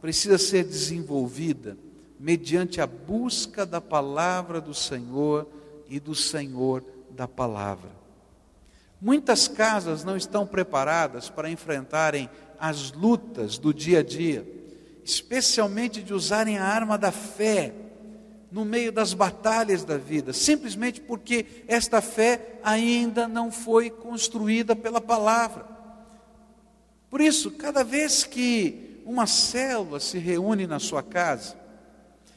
precisa 0.00 0.38
ser 0.38 0.64
desenvolvida 0.64 1.76
mediante 2.18 2.80
a 2.80 2.86
busca 2.86 3.66
da 3.66 3.80
palavra 3.80 4.60
do 4.60 4.72
Senhor 4.72 5.46
e 5.88 5.98
do 5.98 6.14
Senhor 6.14 6.84
da 7.10 7.26
palavra. 7.26 7.90
Muitas 9.00 9.48
casas 9.48 10.04
não 10.04 10.16
estão 10.16 10.46
preparadas 10.46 11.28
para 11.28 11.50
enfrentarem 11.50 12.30
as 12.58 12.92
lutas 12.92 13.58
do 13.58 13.74
dia 13.74 13.98
a 13.98 14.02
dia, 14.02 14.46
especialmente 15.04 16.02
de 16.02 16.14
usarem 16.14 16.58
a 16.58 16.64
arma 16.64 16.96
da 16.96 17.12
fé 17.12 17.74
no 18.50 18.64
meio 18.64 18.92
das 18.92 19.12
batalhas 19.12 19.84
da 19.84 19.96
vida, 19.96 20.32
simplesmente 20.32 21.00
porque 21.00 21.64
esta 21.66 22.00
fé 22.00 22.60
ainda 22.62 23.26
não 23.26 23.50
foi 23.50 23.90
construída 23.90 24.76
pela 24.76 25.00
palavra. 25.00 25.66
Por 27.10 27.20
isso, 27.20 27.50
cada 27.50 27.82
vez 27.82 28.24
que 28.24 29.02
uma 29.04 29.26
célula 29.26 30.00
se 30.00 30.18
reúne 30.18 30.66
na 30.66 30.78
sua 30.78 31.02
casa 31.02 31.56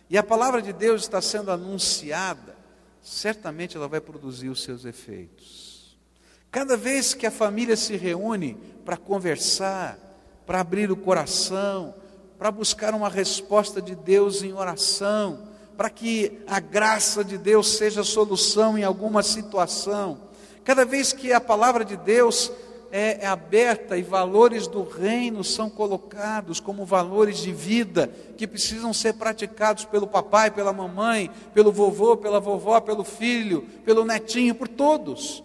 e 0.09 0.17
a 0.17 0.23
palavra 0.23 0.61
de 0.61 0.73
Deus 0.73 1.03
está 1.03 1.21
sendo 1.21 1.51
anunciada, 1.51 2.55
certamente 3.01 3.77
ela 3.77 3.87
vai 3.87 4.01
produzir 4.01 4.49
os 4.49 4.63
seus 4.63 4.85
efeitos. 4.85 5.97
Cada 6.49 6.75
vez 6.75 7.13
que 7.13 7.25
a 7.25 7.31
família 7.31 7.75
se 7.75 7.95
reúne 7.95 8.57
para 8.83 8.97
conversar, 8.97 9.99
para 10.45 10.61
abrir 10.61 10.91
o 10.91 10.97
coração, 10.97 11.93
para 12.37 12.51
buscar 12.51 12.93
uma 12.93 13.09
resposta 13.09 13.81
de 13.81 13.95
Deus 13.95 14.43
em 14.43 14.53
oração, 14.53 15.47
para 15.75 15.89
que 15.89 16.39
a 16.47 16.59
graça 16.59 17.23
de 17.23 17.37
Deus 17.37 17.77
seja 17.77 18.03
solução 18.03 18.77
em 18.77 18.83
alguma 18.83 19.23
situação, 19.23 20.19
cada 20.63 20.85
vez 20.85 21.13
que 21.13 21.31
a 21.33 21.41
palavra 21.41 21.85
de 21.85 21.95
Deus 21.95 22.51
é, 22.91 23.25
é 23.25 23.27
aberta 23.27 23.97
e 23.97 24.01
valores 24.01 24.67
do 24.67 24.83
reino 24.83 25.43
são 25.43 25.69
colocados 25.69 26.59
como 26.59 26.85
valores 26.85 27.37
de 27.39 27.51
vida 27.51 28.09
que 28.37 28.47
precisam 28.47 28.93
ser 28.93 29.13
praticados 29.13 29.85
pelo 29.85 30.07
papai, 30.07 30.51
pela 30.51 30.71
mamãe, 30.71 31.29
pelo 31.53 31.71
vovô, 31.71 32.15
pela 32.15 32.39
vovó, 32.39 32.79
pelo 32.79 33.03
filho, 33.03 33.63
pelo 33.83 34.05
netinho, 34.05 34.55
por 34.55 34.67
todos 34.67 35.43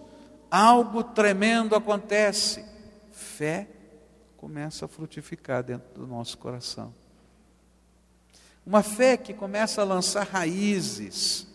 algo 0.52 1.02
tremendo 1.02 1.74
acontece. 1.74 2.62
Fé 3.10 3.66
começa 4.42 4.86
a 4.86 4.88
frutificar 4.88 5.62
dentro 5.62 6.00
do 6.00 6.04
nosso 6.04 6.36
coração. 6.36 6.92
Uma 8.66 8.82
fé 8.82 9.16
que 9.16 9.32
começa 9.32 9.80
a 9.80 9.84
lançar 9.84 10.26
raízes 10.26 11.46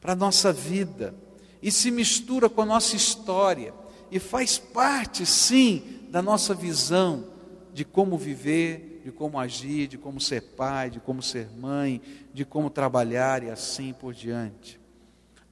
para 0.00 0.12
a 0.12 0.16
nossa 0.16 0.52
vida 0.52 1.12
e 1.60 1.72
se 1.72 1.90
mistura 1.90 2.48
com 2.48 2.62
a 2.62 2.66
nossa 2.66 2.94
história 2.94 3.74
e 4.12 4.20
faz 4.20 4.58
parte, 4.58 5.26
sim, 5.26 6.06
da 6.08 6.22
nossa 6.22 6.54
visão 6.54 7.26
de 7.72 7.84
como 7.84 8.16
viver, 8.16 9.02
de 9.04 9.10
como 9.10 9.36
agir, 9.36 9.88
de 9.88 9.98
como 9.98 10.20
ser 10.20 10.40
pai, 10.40 10.90
de 10.90 11.00
como 11.00 11.20
ser 11.20 11.50
mãe, 11.50 12.00
de 12.32 12.44
como 12.44 12.70
trabalhar 12.70 13.42
e 13.42 13.50
assim 13.50 13.92
por 13.92 14.14
diante. 14.14 14.78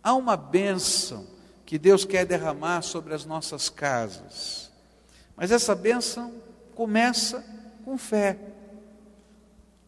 Há 0.01 0.15
uma 0.15 0.37
bênção 0.37 1.27
que 1.67 1.77
Deus 1.77 2.05
quer 2.05 2.25
derramar 2.25 2.83
sobre 2.83 3.15
as 3.15 3.25
nossas 3.25 3.69
casas. 3.69 4.71
Mas 5.37 5.51
essa 5.51 5.75
bênção 5.75 6.33
começa 6.83 7.45
com 7.85 7.97
fé. 7.97 8.37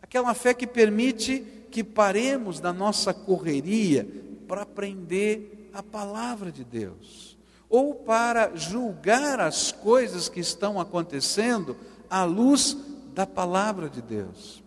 Aquela 0.00 0.32
fé 0.32 0.54
que 0.54 0.64
permite 0.64 1.40
que 1.72 1.82
paremos 1.82 2.60
da 2.60 2.72
nossa 2.72 3.12
correria 3.12 4.06
para 4.46 4.62
aprender 4.62 5.70
a 5.74 5.82
palavra 5.82 6.52
de 6.52 6.62
Deus, 6.62 7.36
ou 7.68 7.96
para 7.96 8.54
julgar 8.54 9.40
as 9.40 9.72
coisas 9.72 10.28
que 10.28 10.38
estão 10.38 10.78
acontecendo 10.78 11.76
à 12.08 12.22
luz 12.22 12.76
da 13.12 13.26
palavra 13.26 13.90
de 13.90 14.00
Deus. 14.00 14.62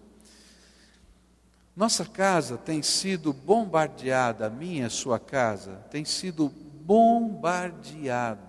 Nossa 1.77 2.03
casa 2.03 2.57
tem 2.57 2.83
sido 2.83 3.31
bombardeada, 3.31 4.47
a 4.47 4.49
minha, 4.49 4.87
a 4.87 4.89
sua 4.89 5.17
casa, 5.17 5.75
tem 5.89 6.03
sido 6.03 6.51
bombardeada 6.83 8.46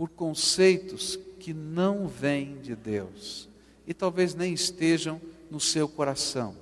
por 0.00 0.08
conceitos 0.08 1.18
que 1.38 1.52
não 1.52 2.08
vêm 2.08 2.58
de 2.62 2.74
Deus 2.74 3.50
e 3.86 3.92
talvez 3.92 4.34
nem 4.34 4.54
estejam 4.54 5.20
no 5.50 5.60
seu 5.60 5.86
coração. 5.86 6.56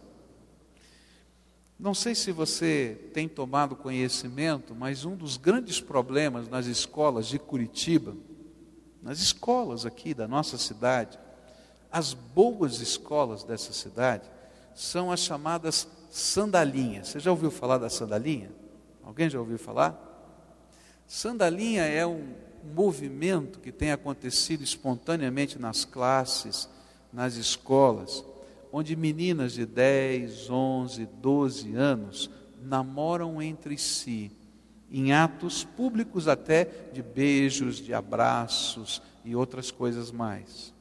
Não 1.79 1.95
sei 1.95 2.17
se 2.17 2.33
você 2.33 2.99
tem 3.15 3.29
tomado 3.29 3.77
conhecimento, 3.77 4.75
mas 4.75 5.05
um 5.05 5.15
dos 5.15 5.37
grandes 5.37 5.81
problemas 5.81 6.49
nas 6.49 6.67
escolas 6.67 7.29
de 7.29 7.39
Curitiba, 7.39 8.17
nas 9.01 9.21
escolas 9.21 9.87
aqui 9.87 10.13
da 10.15 10.27
nossa 10.27 10.59
cidade, 10.59 11.17
as 11.93 12.15
boas 12.15 12.81
escolas 12.81 13.45
dessa 13.45 13.73
cidade, 13.73 14.29
são 14.75 15.13
as 15.13 15.21
chamadas 15.21 15.87
sandalinhas. 16.11 17.07
Você 17.07 17.21
já 17.21 17.31
ouviu 17.31 17.53
falar 17.53 17.79
da 17.79 17.89
sandalinha? 17.89 18.51
Alguém 19.01 19.31
já 19.31 19.39
ouviu 19.39 19.61
falar? 19.61 19.97
Sandalinha 21.07 21.85
é 21.85 22.05
um 22.05 22.48
movimento 22.69 23.59
que 23.61 23.73
tem 23.73 23.91
acontecido 23.91 24.63
espontaneamente 24.63 25.59
nas 25.59 25.85
classes, 25.85 26.69
nas 27.13 27.37
escolas, 27.37 28.25
onde 28.73 28.95
meninas 28.95 29.53
de 29.53 29.65
10, 29.65 30.51
11, 30.51 31.07
12 31.07 31.75
anos 31.75 32.31
namoram 32.63 33.41
entre 33.41 33.79
si, 33.79 34.31
em 34.91 35.13
atos 35.13 35.65
públicos 35.65 36.29
até 36.29 36.65
de 36.93 37.03
beijos, 37.03 37.77
de 37.77 37.95
abraços 37.95 39.03
e 39.25 39.35
outras 39.35 39.71
coisas 39.71 40.11
mais. 40.11 40.73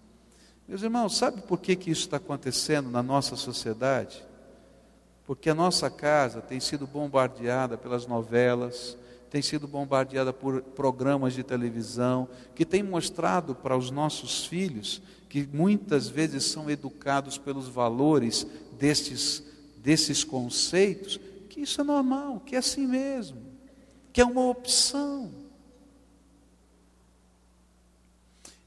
Meus 0.67 0.81
irmãos, 0.81 1.15
sabe 1.15 1.41
por 1.41 1.59
que, 1.59 1.75
que 1.75 1.91
isso 1.91 2.01
está 2.01 2.17
acontecendo 2.17 2.89
na 2.89 3.01
nossa 3.01 3.35
sociedade? 3.35 4.23
Porque 5.25 5.49
a 5.49 5.55
nossa 5.55 5.89
casa 5.89 6.41
tem 6.41 6.59
sido 6.59 6.87
bombardeada 6.87 7.77
pelas 7.77 8.05
novelas, 8.05 8.97
tem 9.29 9.41
sido 9.41 9.67
bombardeada 9.67 10.31
por 10.31 10.61
programas 10.61 11.33
de 11.33 11.43
televisão, 11.43 12.27
que 12.55 12.65
tem 12.65 12.81
mostrado 12.81 13.53
para 13.53 13.77
os 13.77 13.91
nossos 13.91 14.45
filhos 14.45 15.01
que 15.29 15.47
muitas 15.51 16.07
vezes 16.07 16.45
são 16.45 16.69
educados 16.69 17.37
pelos 17.37 17.67
valores 17.67 18.47
destes, 18.77 19.43
desses 19.77 20.23
conceitos, 20.23 21.19
que 21.49 21.61
isso 21.61 21.81
é 21.81 21.83
normal, 21.83 22.39
que 22.39 22.55
é 22.55 22.59
assim 22.59 22.87
mesmo, 22.87 23.41
que 24.13 24.21
é 24.21 24.25
uma 24.25 24.47
opção. 24.47 25.31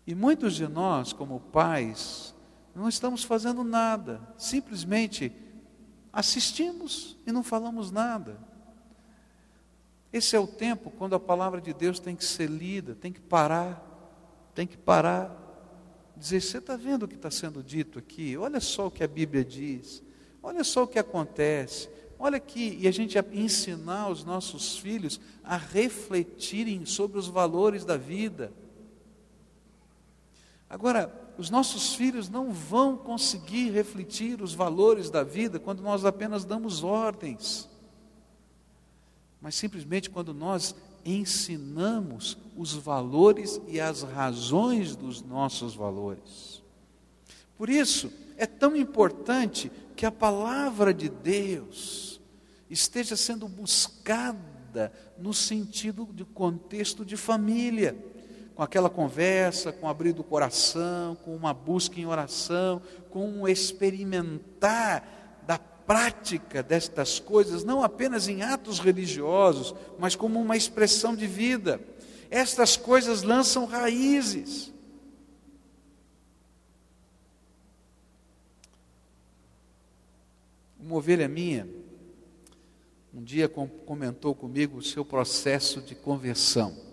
E 0.07 0.15
muitos 0.15 0.55
de 0.55 0.69
nós, 0.69 1.13
como 1.13 1.41
pais, 1.41 2.35
não 2.75 2.89
estamos 2.89 3.25
fazendo 3.25 3.65
nada, 3.65 4.21
simplesmente 4.37 5.33
assistimos 6.13 7.17
e 7.27 7.33
não 7.33 7.43
falamos 7.43 7.91
nada. 7.91 8.50
Esse 10.13 10.35
é 10.35 10.41
o 10.41 10.47
tempo 10.47 10.91
quando 10.91 11.15
a 11.15 11.21
palavra 11.21 11.61
de 11.61 11.73
Deus 11.73 12.01
tem 12.01 12.17
que 12.17 12.25
ser 12.25 12.49
lida, 12.49 12.95
tem 12.95 13.13
que 13.13 13.21
parar, 13.21 13.87
tem 14.55 14.67
que 14.67 14.77
parar. 14.77 15.37
Dizer, 16.17 16.41
você 16.41 16.59
está 16.59 16.77
vendo 16.77 17.05
o 17.05 17.09
que 17.09 17.15
está 17.15 17.31
sendo 17.31 17.63
dito 17.63 17.99
aqui? 17.99 18.37
Olha 18.37 18.61
só 18.61 18.89
o 18.89 18.91
que 18.91 19.05
a 19.05 19.09
Bíblia 19.09 19.45
diz, 19.45 20.03
olha 20.43 20.65
só 20.65 20.83
o 20.83 20.87
que 20.89 20.99
acontece, 20.99 21.89
olha 22.19 22.37
aqui, 22.37 22.77
e 22.81 22.89
a 22.89 22.91
gente 22.91 23.17
ensinar 23.33 24.09
os 24.09 24.25
nossos 24.25 24.77
filhos 24.77 25.21
a 25.43 25.57
refletirem 25.57 26.85
sobre 26.85 27.19
os 27.19 27.29
valores 27.29 27.85
da 27.85 27.97
vida. 27.97 28.53
Agora, 30.69 31.33
os 31.39 31.49
nossos 31.49 31.95
filhos 31.95 32.29
não 32.29 32.53
vão 32.53 32.97
conseguir 32.97 33.71
refletir 33.71 34.43
os 34.43 34.53
valores 34.53 35.09
da 35.09 35.25
vida 35.25 35.59
quando 35.59 35.83
nós 35.83 36.05
apenas 36.05 36.45
damos 36.45 36.85
ordens, 36.85 37.70
mas 39.41 39.55
simplesmente 39.55 40.11
quando 40.11 40.35
nós 40.35 40.75
ensinamos 41.05 42.37
os 42.57 42.75
valores 42.75 43.61
e 43.67 43.81
as 43.81 44.03
razões 44.03 44.95
dos 44.95 45.23
nossos 45.23 45.75
valores. 45.75 46.63
Por 47.57 47.69
isso, 47.69 48.13
é 48.37 48.47
tão 48.47 48.77
importante 48.77 49.71
que 49.97 50.07
a 50.07 50.13
palavra 50.13 50.93
de 50.93 51.09
Deus 51.09 52.21
esteja 52.69 53.17
sendo 53.17 53.49
buscada 53.49 54.93
no 55.19 55.35
sentido 55.35 56.09
de 56.13 56.25
contexto 56.25 57.05
de 57.05 57.17
família 57.17 57.97
com 58.55 58.63
aquela 58.63 58.91
conversa, 58.91 59.73
com 59.73 59.89
abrir 59.89 60.13
do 60.13 60.23
coração, 60.23 61.15
com 61.17 61.35
uma 61.35 61.55
busca 61.55 61.99
em 61.99 62.05
oração, 62.05 62.83
com 63.09 63.27
um 63.27 63.49
experimentar 63.49 65.20
prática 65.91 66.63
destas 66.63 67.19
coisas, 67.19 67.65
não 67.65 67.83
apenas 67.83 68.29
em 68.29 68.43
atos 68.43 68.79
religiosos, 68.79 69.75
mas 69.99 70.15
como 70.15 70.41
uma 70.41 70.57
expressão 70.57 71.17
de 71.17 71.27
vida. 71.27 71.81
Estas 72.31 72.77
coisas 72.77 73.25
lançam 73.25 73.65
raízes. 73.65 74.73
Uma 80.79 80.95
ovelha 80.95 81.27
minha, 81.27 81.69
um 83.13 83.25
dia 83.25 83.49
comentou 83.49 84.33
comigo 84.33 84.79
o 84.79 84.83
seu 84.85 85.05
processo 85.05 85.83
de 85.83 85.97
conversão 85.97 86.89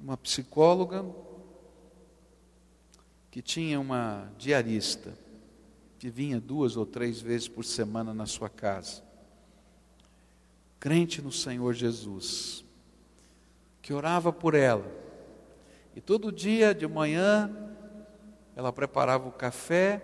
uma 0.00 0.16
psicóloga 0.16 1.04
que 3.28 3.42
tinha 3.42 3.80
uma 3.80 4.32
diarista 4.38 5.25
que 5.98 6.10
vinha 6.10 6.40
duas 6.40 6.76
ou 6.76 6.84
três 6.84 7.20
vezes 7.20 7.48
por 7.48 7.64
semana 7.64 8.12
na 8.12 8.26
sua 8.26 8.48
casa. 8.48 9.02
Crente 10.78 11.22
no 11.22 11.32
Senhor 11.32 11.72
Jesus, 11.72 12.64
que 13.80 13.92
orava 13.92 14.32
por 14.32 14.54
ela. 14.54 14.84
E 15.94 16.00
todo 16.00 16.30
dia 16.30 16.74
de 16.74 16.86
manhã 16.86 17.50
ela 18.54 18.72
preparava 18.72 19.28
o 19.28 19.32
café, 19.32 20.02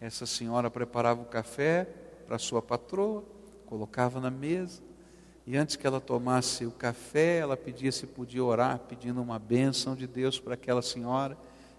essa 0.00 0.24
senhora 0.26 0.70
preparava 0.70 1.20
o 1.20 1.26
café 1.26 1.88
para 2.26 2.38
sua 2.38 2.62
patroa, 2.62 3.24
colocava 3.66 4.20
na 4.20 4.30
mesa. 4.30 4.82
E 5.46 5.56
antes 5.56 5.76
que 5.76 5.86
ela 5.86 6.00
tomasse 6.00 6.64
o 6.64 6.70
café, 6.70 7.38
ela 7.38 7.56
pedia 7.56 7.90
se 7.90 8.06
podia 8.06 8.44
orar, 8.44 8.78
pedindo 8.80 9.20
uma 9.20 9.38
bênção 9.38 9.96
de 9.96 10.06
Deus 10.06 10.38
para 10.38 10.54
aquela 10.54 10.82
senhora. 10.82 11.36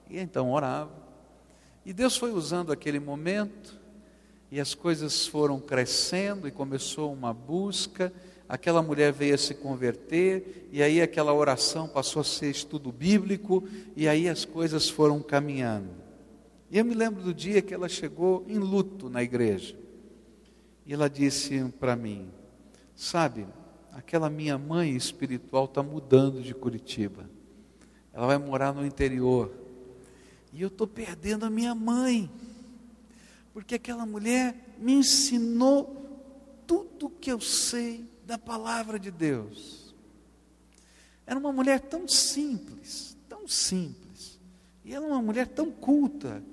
E 0.09 0.19
então 0.19 0.51
orava. 0.51 1.10
E 1.85 1.93
Deus 1.93 2.15
foi 2.15 2.31
usando 2.31 2.71
aquele 2.71 2.99
momento, 2.99 3.79
e 4.51 4.59
as 4.59 4.73
coisas 4.73 5.25
foram 5.25 5.59
crescendo, 5.59 6.47
e 6.47 6.51
começou 6.51 7.11
uma 7.11 7.33
busca. 7.33 8.13
Aquela 8.47 8.81
mulher 8.81 9.11
veio 9.11 9.33
a 9.33 9.37
se 9.37 9.55
converter, 9.55 10.67
e 10.71 10.83
aí 10.83 11.01
aquela 11.01 11.33
oração 11.33 11.87
passou 11.87 12.19
a 12.19 12.25
ser 12.25 12.51
estudo 12.51 12.91
bíblico, 12.91 13.67
e 13.95 14.07
aí 14.07 14.27
as 14.29 14.45
coisas 14.45 14.89
foram 14.89 15.21
caminhando. 15.21 15.89
E 16.69 16.77
eu 16.77 16.85
me 16.85 16.93
lembro 16.93 17.21
do 17.21 17.33
dia 17.33 17.61
que 17.61 17.73
ela 17.73 17.89
chegou 17.89 18.45
em 18.47 18.57
luto 18.57 19.09
na 19.09 19.23
igreja. 19.23 19.75
E 20.85 20.93
ela 20.93 21.09
disse 21.09 21.63
para 21.79 21.95
mim: 21.95 22.29
Sabe, 22.95 23.45
aquela 23.91 24.29
minha 24.29 24.57
mãe 24.57 24.95
espiritual 24.95 25.65
está 25.65 25.81
mudando 25.83 26.41
de 26.41 26.53
Curitiba. 26.53 27.29
Ela 28.13 28.27
vai 28.27 28.37
morar 28.37 28.73
no 28.73 28.85
interior. 28.85 29.60
E 30.53 30.61
eu 30.61 30.67
estou 30.67 30.87
perdendo 30.87 31.45
a 31.45 31.49
minha 31.49 31.73
mãe. 31.73 32.29
Porque 33.53 33.75
aquela 33.75 34.05
mulher 34.05 34.55
me 34.77 34.93
ensinou 34.93 36.01
tudo 36.65 37.09
que 37.09 37.31
eu 37.31 37.39
sei 37.39 38.05
da 38.25 38.37
palavra 38.37 38.99
de 38.99 39.11
Deus. 39.11 39.93
Era 41.25 41.39
uma 41.39 41.51
mulher 41.51 41.79
tão 41.79 42.07
simples, 42.07 43.17
tão 43.27 43.47
simples. 43.47 44.39
E 44.83 44.93
era 44.93 45.05
uma 45.05 45.21
mulher 45.21 45.47
tão 45.47 45.71
culta, 45.71 46.43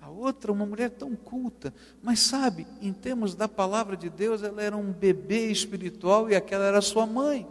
a 0.00 0.08
outra, 0.08 0.52
uma 0.52 0.66
mulher 0.66 0.90
tão 0.90 1.16
culta, 1.16 1.72
mas 2.02 2.20
sabe, 2.20 2.66
em 2.80 2.92
termos 2.92 3.34
da 3.34 3.48
palavra 3.48 3.96
de 3.96 4.10
Deus, 4.10 4.42
ela 4.42 4.62
era 4.62 4.76
um 4.76 4.92
bebê 4.92 5.50
espiritual 5.50 6.30
e 6.30 6.34
aquela 6.34 6.64
era 6.64 6.80
sua 6.80 7.06
mãe. 7.06 7.48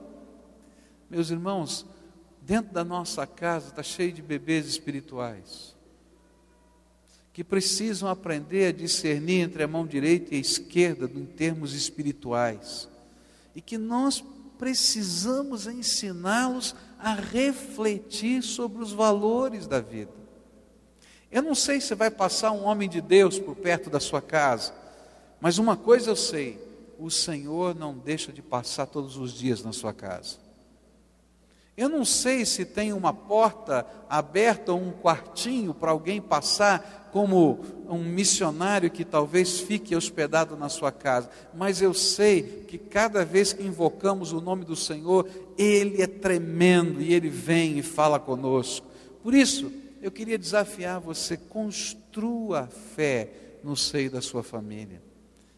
Meus 1.10 1.30
irmãos, 1.30 1.86
dentro 2.42 2.74
da 2.74 2.84
nossa 2.84 3.26
casa 3.26 3.70
está 3.70 3.84
cheio 3.84 4.12
de 4.12 4.22
bebês 4.22 4.68
espirituais 4.68 5.77
que 7.38 7.44
precisam 7.44 8.10
aprender 8.10 8.70
a 8.70 8.72
discernir 8.72 9.42
entre 9.42 9.62
a 9.62 9.68
mão 9.68 9.86
direita 9.86 10.34
e 10.34 10.40
a 10.40 10.42
esquerda 10.42 11.06
em 11.06 11.24
termos 11.24 11.76
espirituais 11.76 12.90
e 13.56 13.62
que 13.62 13.78
nós 13.78 14.24
precisamos 14.58 15.68
ensiná-los 15.68 16.76
a 16.98 17.14
refletir 17.14 18.42
sobre 18.42 18.82
os 18.82 18.92
valores 18.92 19.68
da 19.68 19.80
vida. 19.80 20.10
Eu 21.32 21.44
não 21.44 21.54
sei 21.54 21.80
se 21.80 21.94
vai 21.94 22.10
passar 22.10 22.52
um 22.54 22.64
homem 22.64 22.90
de 22.90 23.02
Deus 23.02 23.38
por 23.38 23.56
perto 23.56 23.88
da 23.88 24.00
sua 24.00 24.20
casa, 24.20 24.74
mas 25.40 25.60
uma 25.60 25.78
coisa 25.78 26.10
eu 26.10 26.16
sei: 26.16 26.60
o 26.98 27.12
Senhor 27.12 27.76
não 27.76 27.96
deixa 27.96 28.34
de 28.34 28.42
passar 28.42 28.88
todos 28.88 29.16
os 29.16 29.32
dias 29.32 29.64
na 29.64 29.72
sua 29.72 29.94
casa. 29.94 30.47
Eu 31.78 31.88
não 31.88 32.04
sei 32.04 32.44
se 32.44 32.66
tem 32.66 32.92
uma 32.92 33.14
porta 33.14 33.86
aberta 34.10 34.74
ou 34.74 34.82
um 34.82 34.92
quartinho 34.92 35.76
para 35.76 35.92
alguém 35.92 36.20
passar 36.20 37.08
como 37.14 37.60
um 37.88 38.04
missionário 38.04 38.90
que 38.90 39.06
talvez 39.06 39.60
fique 39.60 39.96
hospedado 39.96 40.58
na 40.58 40.70
sua 40.70 40.92
casa, 40.92 41.30
mas 41.54 41.80
eu 41.80 41.94
sei 41.94 42.66
que 42.68 42.80
cada 42.80 43.24
vez 43.24 43.54
que 43.54 43.62
invocamos 43.62 44.32
o 44.32 44.42
nome 44.42 44.66
do 44.66 44.76
Senhor, 44.76 45.30
Ele 45.56 46.02
é 46.02 46.08
tremendo 46.08 47.00
e 47.00 47.14
Ele 47.14 47.30
vem 47.30 47.78
e 47.78 47.84
fala 47.84 48.20
conosco. 48.20 48.88
Por 49.22 49.36
isso, 49.36 49.72
eu 50.02 50.12
queria 50.12 50.38
desafiar 50.38 51.00
você: 51.00 51.38
construa 51.38 52.68
fé 52.96 53.30
no 53.64 53.76
seio 53.76 54.10
da 54.10 54.22
sua 54.22 54.42
família. 54.42 55.00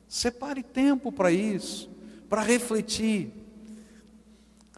Separe 0.05 0.63
tempo 0.63 1.13
para 1.13 1.31
isso, 1.31 1.89
para 2.27 2.41
refletir. 2.41 3.38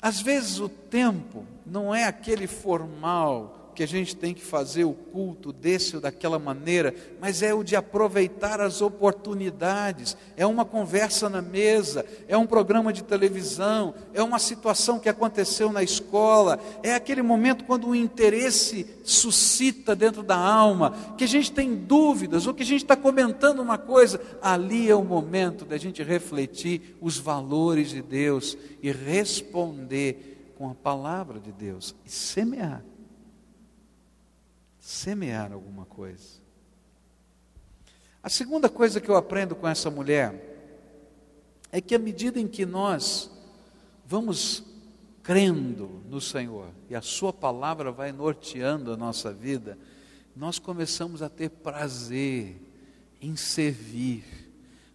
Às 0.02 0.20
vezes 0.20 0.60
o 0.60 0.68
tempo 0.68 1.46
não 1.66 1.94
é 1.94 2.06
aquele 2.06 2.48
formal 2.48 3.61
que 3.74 3.84
a 3.84 3.88
gente 3.88 4.16
tem 4.16 4.34
que 4.34 4.42
fazer 4.42 4.84
o 4.84 4.94
culto 4.94 5.52
desse 5.52 5.96
ou 5.96 6.02
daquela 6.02 6.38
maneira, 6.38 6.94
mas 7.20 7.42
é 7.42 7.54
o 7.54 7.64
de 7.64 7.76
aproveitar 7.76 8.60
as 8.62 8.82
oportunidades. 8.82 10.16
É 10.36 10.46
uma 10.46 10.66
conversa 10.66 11.30
na 11.30 11.42
mesa, 11.42 12.06
é 12.28 12.38
um 12.38 12.46
programa 12.46 12.92
de 12.94 13.04
televisão, 13.04 13.94
é 14.14 14.22
uma 14.22 14.40
situação 14.40 15.00
que 15.00 15.10
aconteceu 15.10 15.72
na 15.72 15.84
escola, 15.84 16.60
é 16.84 16.94
aquele 16.94 17.22
momento 17.22 17.64
quando 17.66 17.88
o 17.88 17.96
interesse 17.96 18.86
suscita 19.04 19.96
dentro 19.96 20.24
da 20.24 20.38
alma, 20.38 20.94
que 21.18 21.24
a 21.24 21.28
gente 21.28 21.52
tem 21.52 21.76
dúvidas 21.76 22.48
ou 22.48 22.54
que 22.54 22.64
a 22.64 22.66
gente 22.66 22.84
está 22.84 22.96
comentando 22.96 23.60
uma 23.60 23.78
coisa. 23.78 24.20
Ali 24.42 24.90
é 24.90 24.96
o 24.96 25.04
momento 25.04 25.66
da 25.66 25.78
gente 25.78 26.04
refletir 26.04 26.96
os 27.02 27.18
valores 27.18 27.90
de 27.90 28.02
Deus 28.02 28.58
e 28.82 28.92
responder 28.92 30.54
com 30.58 30.70
a 30.70 30.76
palavra 30.76 31.40
de 31.40 31.52
Deus 31.52 31.96
e 32.06 32.12
semear 32.12 32.84
semear 34.82 35.54
alguma 35.54 35.86
coisa. 35.86 36.42
A 38.24 38.30
segunda 38.30 38.68
coisa 38.68 39.00
que 39.00 39.10
eu 39.10 39.16
aprendo 39.16 39.56
com 39.56 39.68
essa 39.68 39.90
mulher 39.92 40.50
é 41.72 41.80
que 41.80 41.96
à 41.96 42.00
medida 42.00 42.40
em 42.40 42.48
que 42.48 42.66
nós 42.66 43.30
vamos 44.06 44.64
crendo 45.24 46.02
no 46.10 46.20
Senhor 46.20 46.70
e 46.90 46.96
a 46.96 47.02
Sua 47.02 47.32
palavra 47.32 47.92
vai 47.92 48.12
norteando 48.12 48.92
a 48.92 48.98
nossa 48.98 49.32
vida, 49.32 49.78
nós 50.36 50.58
começamos 50.58 51.22
a 51.22 51.30
ter 51.30 51.50
prazer 51.50 52.60
em 53.22 53.36
servir, 53.36 54.24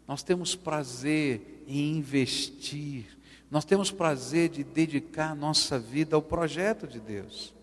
nós 0.07 0.22
temos 0.22 0.57
prazer 0.57 1.62
em 1.66 1.96
investir, 1.96 3.16
nós 3.49 3.64
temos 3.64 3.92
prazer 3.92 4.49
de 4.49 4.64
dedicar 4.64 5.35
nossa 5.37 5.79
vida 5.79 6.16
ao 6.16 6.22
projeto 6.22 6.88
de 6.88 6.99
Deus. 6.99 7.55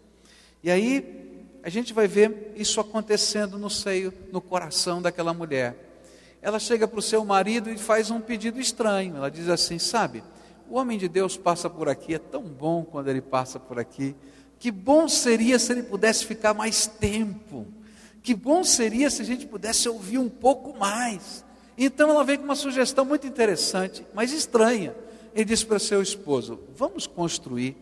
E 0.64 0.72
aí, 0.72 1.23
a 1.64 1.70
gente 1.70 1.94
vai 1.94 2.08
ver 2.10 2.52
isso 2.58 2.82
acontecendo 2.82 3.58
no 3.58 3.70
seio, 3.70 4.14
no 4.34 4.42
coração 4.42 5.02
daquela 5.02 5.34
mulher. 5.34 5.92
Ela 6.42 6.60
chega 6.60 6.86
para 6.86 7.00
o 7.00 7.02
seu 7.02 7.24
marido 7.24 7.72
e 7.72 7.78
faz 7.78 8.12
um 8.12 8.20
pedido 8.20 8.60
estranho. 8.60 9.16
Ela 9.16 9.32
diz 9.32 9.48
assim: 9.48 9.80
Sabe, 9.80 10.22
o 10.70 10.76
homem 10.76 10.98
de 10.98 11.08
Deus 11.08 11.38
passa 11.38 11.70
por 11.70 11.88
aqui, 11.88 12.16
é 12.16 12.20
tão 12.20 12.44
bom 12.44 12.84
quando 12.84 13.08
ele 13.08 13.22
passa 13.22 13.62
por 13.62 13.80
aqui. 13.80 14.14
Que 14.60 14.70
bom 14.72 15.08
seria 15.08 15.58
se 15.58 15.72
ele 15.72 15.84
pudesse 15.84 16.26
ficar 16.26 16.54
mais 16.54 16.86
tempo. 16.86 17.66
Que 18.22 18.36
bom 18.36 18.62
seria 18.66 19.10
se 19.10 19.22
a 19.22 19.26
gente 19.26 19.46
pudesse 19.46 19.88
ouvir 19.88 20.18
um 20.18 20.30
pouco 20.30 20.78
mais. 20.78 21.46
Então 21.78 22.10
ela 22.10 22.26
vem 22.26 22.38
com 22.38 22.44
uma 22.44 22.56
sugestão 22.56 23.06
muito 23.06 23.26
interessante, 23.26 24.06
mas 24.14 24.34
estranha. 24.34 24.94
Ele 25.34 25.46
diz 25.46 25.64
para 25.64 25.80
seu 25.80 26.02
esposo: 26.02 26.60
Vamos 26.76 27.08
construir 27.08 27.78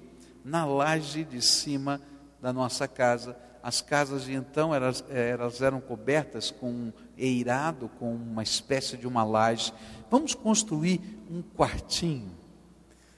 na 0.45 0.65
laje 0.65 1.23
de 1.23 1.41
cima 1.41 1.99
da 2.39 2.53
nossa 2.53 2.87
casa 2.87 3.35
as 3.63 3.81
casas 3.81 4.23
de 4.23 4.33
então 4.33 4.73
elas, 4.73 5.03
elas 5.09 5.61
eram 5.61 5.79
cobertas 5.79 6.51
com 6.51 6.69
um 6.69 6.93
eirado, 7.17 7.89
com 7.99 8.13
uma 8.13 8.43
espécie 8.43 8.97
de 8.97 9.07
uma 9.07 9.23
laje. 9.23 9.73
Vamos 10.09 10.33
construir 10.33 10.99
um 11.29 11.41
quartinho. 11.41 12.31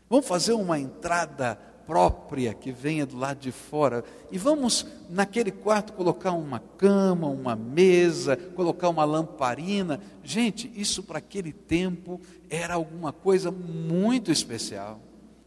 Vamos 0.09 0.27
fazer 0.27 0.53
uma 0.53 0.79
entrada 0.79 1.57
própria 1.85 2.53
que 2.53 2.71
venha 2.71 3.05
do 3.05 3.17
lado 3.17 3.39
de 3.39 3.51
fora. 3.51 4.03
E 4.31 4.37
vamos 4.37 4.85
naquele 5.09 5.51
quarto 5.51 5.93
colocar 5.93 6.31
uma 6.31 6.59
cama, 6.59 7.27
uma 7.27 7.55
mesa, 7.55 8.35
colocar 8.35 8.89
uma 8.89 9.05
lamparina. 9.05 9.99
Gente, 10.23 10.71
isso 10.75 11.03
para 11.03 11.19
aquele 11.19 11.51
tempo 11.51 12.19
era 12.49 12.75
alguma 12.75 13.11
coisa 13.11 13.51
muito 13.51 14.31
especial. 14.31 14.99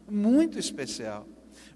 Muito 0.09 0.57
especial. 0.57 1.25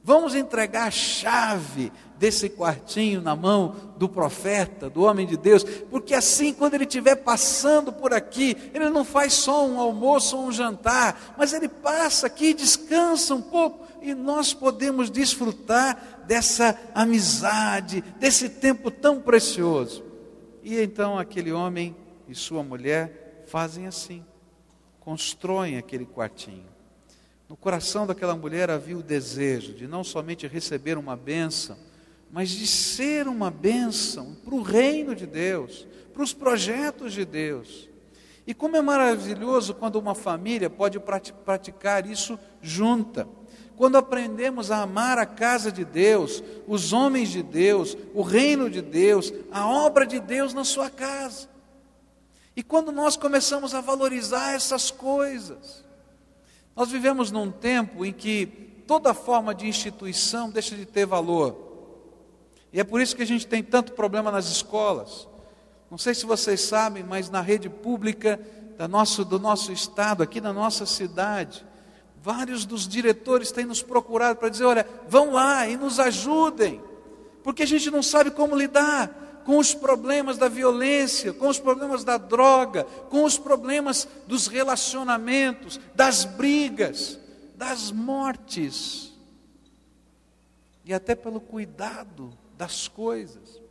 Vamos 0.03 0.33
entregar 0.33 0.87
a 0.87 0.91
chave 0.91 1.91
desse 2.17 2.49
quartinho 2.49 3.21
na 3.21 3.35
mão 3.35 3.93
do 3.97 4.09
profeta, 4.09 4.89
do 4.89 5.03
homem 5.03 5.25
de 5.27 5.37
Deus, 5.37 5.63
porque 5.63 6.13
assim, 6.13 6.53
quando 6.53 6.75
ele 6.75 6.85
estiver 6.85 7.15
passando 7.15 7.91
por 7.91 8.13
aqui, 8.13 8.55
ele 8.73 8.89
não 8.89 9.03
faz 9.03 9.33
só 9.33 9.65
um 9.65 9.79
almoço 9.79 10.37
ou 10.37 10.45
um 10.45 10.51
jantar, 10.51 11.35
mas 11.37 11.53
ele 11.53 11.67
passa 11.67 12.27
aqui, 12.27 12.53
descansa 12.53 13.35
um 13.35 13.41
pouco 13.41 13.87
e 14.01 14.15
nós 14.15 14.53
podemos 14.53 15.09
desfrutar 15.09 16.23
dessa 16.25 16.79
amizade, 16.93 18.01
desse 18.19 18.49
tempo 18.49 18.89
tão 18.89 19.19
precioso. 19.21 20.03
E 20.63 20.79
então 20.79 21.17
aquele 21.17 21.51
homem 21.51 21.95
e 22.27 22.33
sua 22.33 22.63
mulher 22.63 23.43
fazem 23.47 23.85
assim, 23.85 24.25
constroem 24.99 25.77
aquele 25.77 26.05
quartinho. 26.05 26.70
No 27.51 27.57
coração 27.57 28.07
daquela 28.07 28.33
mulher 28.33 28.69
havia 28.69 28.97
o 28.97 29.03
desejo 29.03 29.73
de 29.73 29.85
não 29.85 30.05
somente 30.05 30.47
receber 30.47 30.97
uma 30.97 31.17
bênção, 31.17 31.77
mas 32.31 32.49
de 32.49 32.65
ser 32.65 33.27
uma 33.27 33.51
bênção 33.51 34.37
para 34.45 34.55
o 34.55 34.61
reino 34.61 35.13
de 35.13 35.27
Deus, 35.27 35.85
para 36.13 36.23
os 36.23 36.33
projetos 36.33 37.11
de 37.11 37.25
Deus. 37.25 37.89
E 38.47 38.53
como 38.53 38.77
é 38.77 38.81
maravilhoso 38.81 39.73
quando 39.73 39.97
uma 39.97 40.15
família 40.15 40.69
pode 40.69 40.97
praticar 41.43 42.05
isso 42.05 42.39
junta. 42.61 43.27
Quando 43.75 43.97
aprendemos 43.97 44.71
a 44.71 44.83
amar 44.83 45.17
a 45.17 45.25
casa 45.25 45.73
de 45.73 45.83
Deus, 45.83 46.41
os 46.65 46.93
homens 46.93 47.27
de 47.31 47.43
Deus, 47.43 47.97
o 48.13 48.21
reino 48.21 48.69
de 48.69 48.81
Deus, 48.81 49.33
a 49.51 49.67
obra 49.67 50.07
de 50.07 50.21
Deus 50.21 50.53
na 50.53 50.63
sua 50.63 50.89
casa. 50.89 51.49
E 52.55 52.63
quando 52.63 52.93
nós 52.93 53.17
começamos 53.17 53.75
a 53.75 53.81
valorizar 53.81 54.53
essas 54.53 54.89
coisas, 54.89 55.90
nós 56.75 56.89
vivemos 56.89 57.31
num 57.31 57.51
tempo 57.51 58.05
em 58.05 58.13
que 58.13 58.45
toda 58.87 59.13
forma 59.13 59.53
de 59.53 59.67
instituição 59.67 60.49
deixa 60.49 60.75
de 60.75 60.85
ter 60.85 61.05
valor. 61.05 61.71
E 62.73 62.79
é 62.79 62.83
por 62.83 63.01
isso 63.01 63.15
que 63.15 63.21
a 63.21 63.27
gente 63.27 63.45
tem 63.45 63.61
tanto 63.61 63.93
problema 63.93 64.31
nas 64.31 64.47
escolas. 64.47 65.27
Não 65.89 65.97
sei 65.97 66.13
se 66.13 66.25
vocês 66.25 66.61
sabem, 66.61 67.03
mas 67.03 67.29
na 67.29 67.41
rede 67.41 67.69
pública 67.69 68.39
da 68.77 68.87
nosso, 68.87 69.25
do 69.25 69.37
nosso 69.37 69.71
estado, 69.71 70.23
aqui 70.23 70.39
na 70.39 70.53
nossa 70.53 70.85
cidade, 70.85 71.65
vários 72.23 72.65
dos 72.65 72.87
diretores 72.87 73.51
têm 73.51 73.65
nos 73.65 73.83
procurado 73.83 74.39
para 74.39 74.49
dizer: 74.49 74.63
olha, 74.63 74.87
vão 75.07 75.33
lá 75.33 75.67
e 75.67 75.75
nos 75.75 75.99
ajudem, 75.99 76.81
porque 77.43 77.63
a 77.63 77.67
gente 77.67 77.91
não 77.91 78.01
sabe 78.01 78.31
como 78.31 78.55
lidar 78.55 79.21
com 79.45 79.57
os 79.57 79.73
problemas 79.73 80.37
da 80.37 80.47
violência, 80.47 81.33
com 81.33 81.47
os 81.47 81.59
problemas 81.59 82.03
da 82.03 82.17
droga, 82.17 82.83
com 83.09 83.23
os 83.23 83.37
problemas 83.37 84.07
dos 84.27 84.47
relacionamentos, 84.47 85.79
das 85.95 86.25
brigas, 86.25 87.19
das 87.55 87.91
mortes, 87.91 89.13
e 90.83 90.93
até 90.93 91.15
pelo 91.15 91.39
cuidado 91.39 92.35
das 92.57 92.87
coisas. 92.87 93.61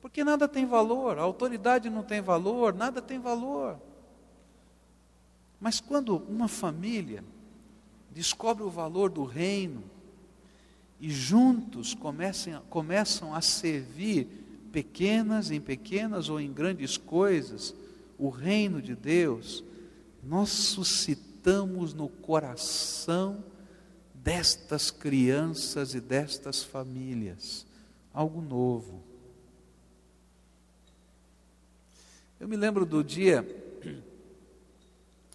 Porque 0.00 0.24
nada 0.24 0.48
tem 0.48 0.66
valor, 0.66 1.18
a 1.18 1.22
autoridade 1.22 1.90
não 1.90 2.02
tem 2.02 2.20
valor, 2.20 2.74
nada 2.74 3.02
tem 3.02 3.18
valor. 3.18 3.78
Mas 5.60 5.80
quando 5.80 6.16
uma 6.16 6.48
família 6.48 7.24
descobre 8.10 8.62
o 8.62 8.70
valor 8.70 9.10
do 9.10 9.24
reino 9.24 9.82
e 11.00 11.10
juntos 11.10 11.94
começam, 11.94 12.62
começam 12.68 13.34
a 13.34 13.40
servir 13.40 14.47
pequenas, 14.72 15.50
em 15.50 15.60
pequenas 15.60 16.28
ou 16.28 16.40
em 16.40 16.52
grandes 16.52 16.96
coisas, 16.96 17.74
o 18.18 18.28
reino 18.28 18.80
de 18.80 18.94
Deus, 18.94 19.64
nós 20.22 20.50
suscitamos 20.50 21.94
no 21.94 22.08
coração 22.08 23.42
destas 24.14 24.90
crianças 24.90 25.94
e 25.94 26.00
destas 26.00 26.62
famílias 26.62 27.66
algo 28.18 28.40
novo. 28.40 29.00
Eu 32.40 32.48
me 32.48 32.56
lembro 32.56 32.84
do 32.84 33.04
dia 33.04 33.46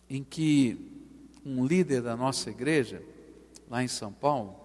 em 0.09 0.21
que 0.21 0.77
um 1.45 1.65
líder 1.65 2.01
da 2.01 2.17
nossa 2.17 2.49
igreja, 2.49 3.01
lá 3.69 3.81
em 3.81 3.87
São 3.87 4.11
Paulo, 4.11 4.55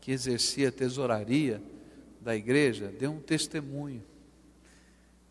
que 0.00 0.10
exercia 0.10 0.72
tesouraria, 0.72 1.62
da 2.22 2.36
igreja 2.36 2.88
deu 2.98 3.10
um 3.10 3.20
testemunho. 3.20 4.02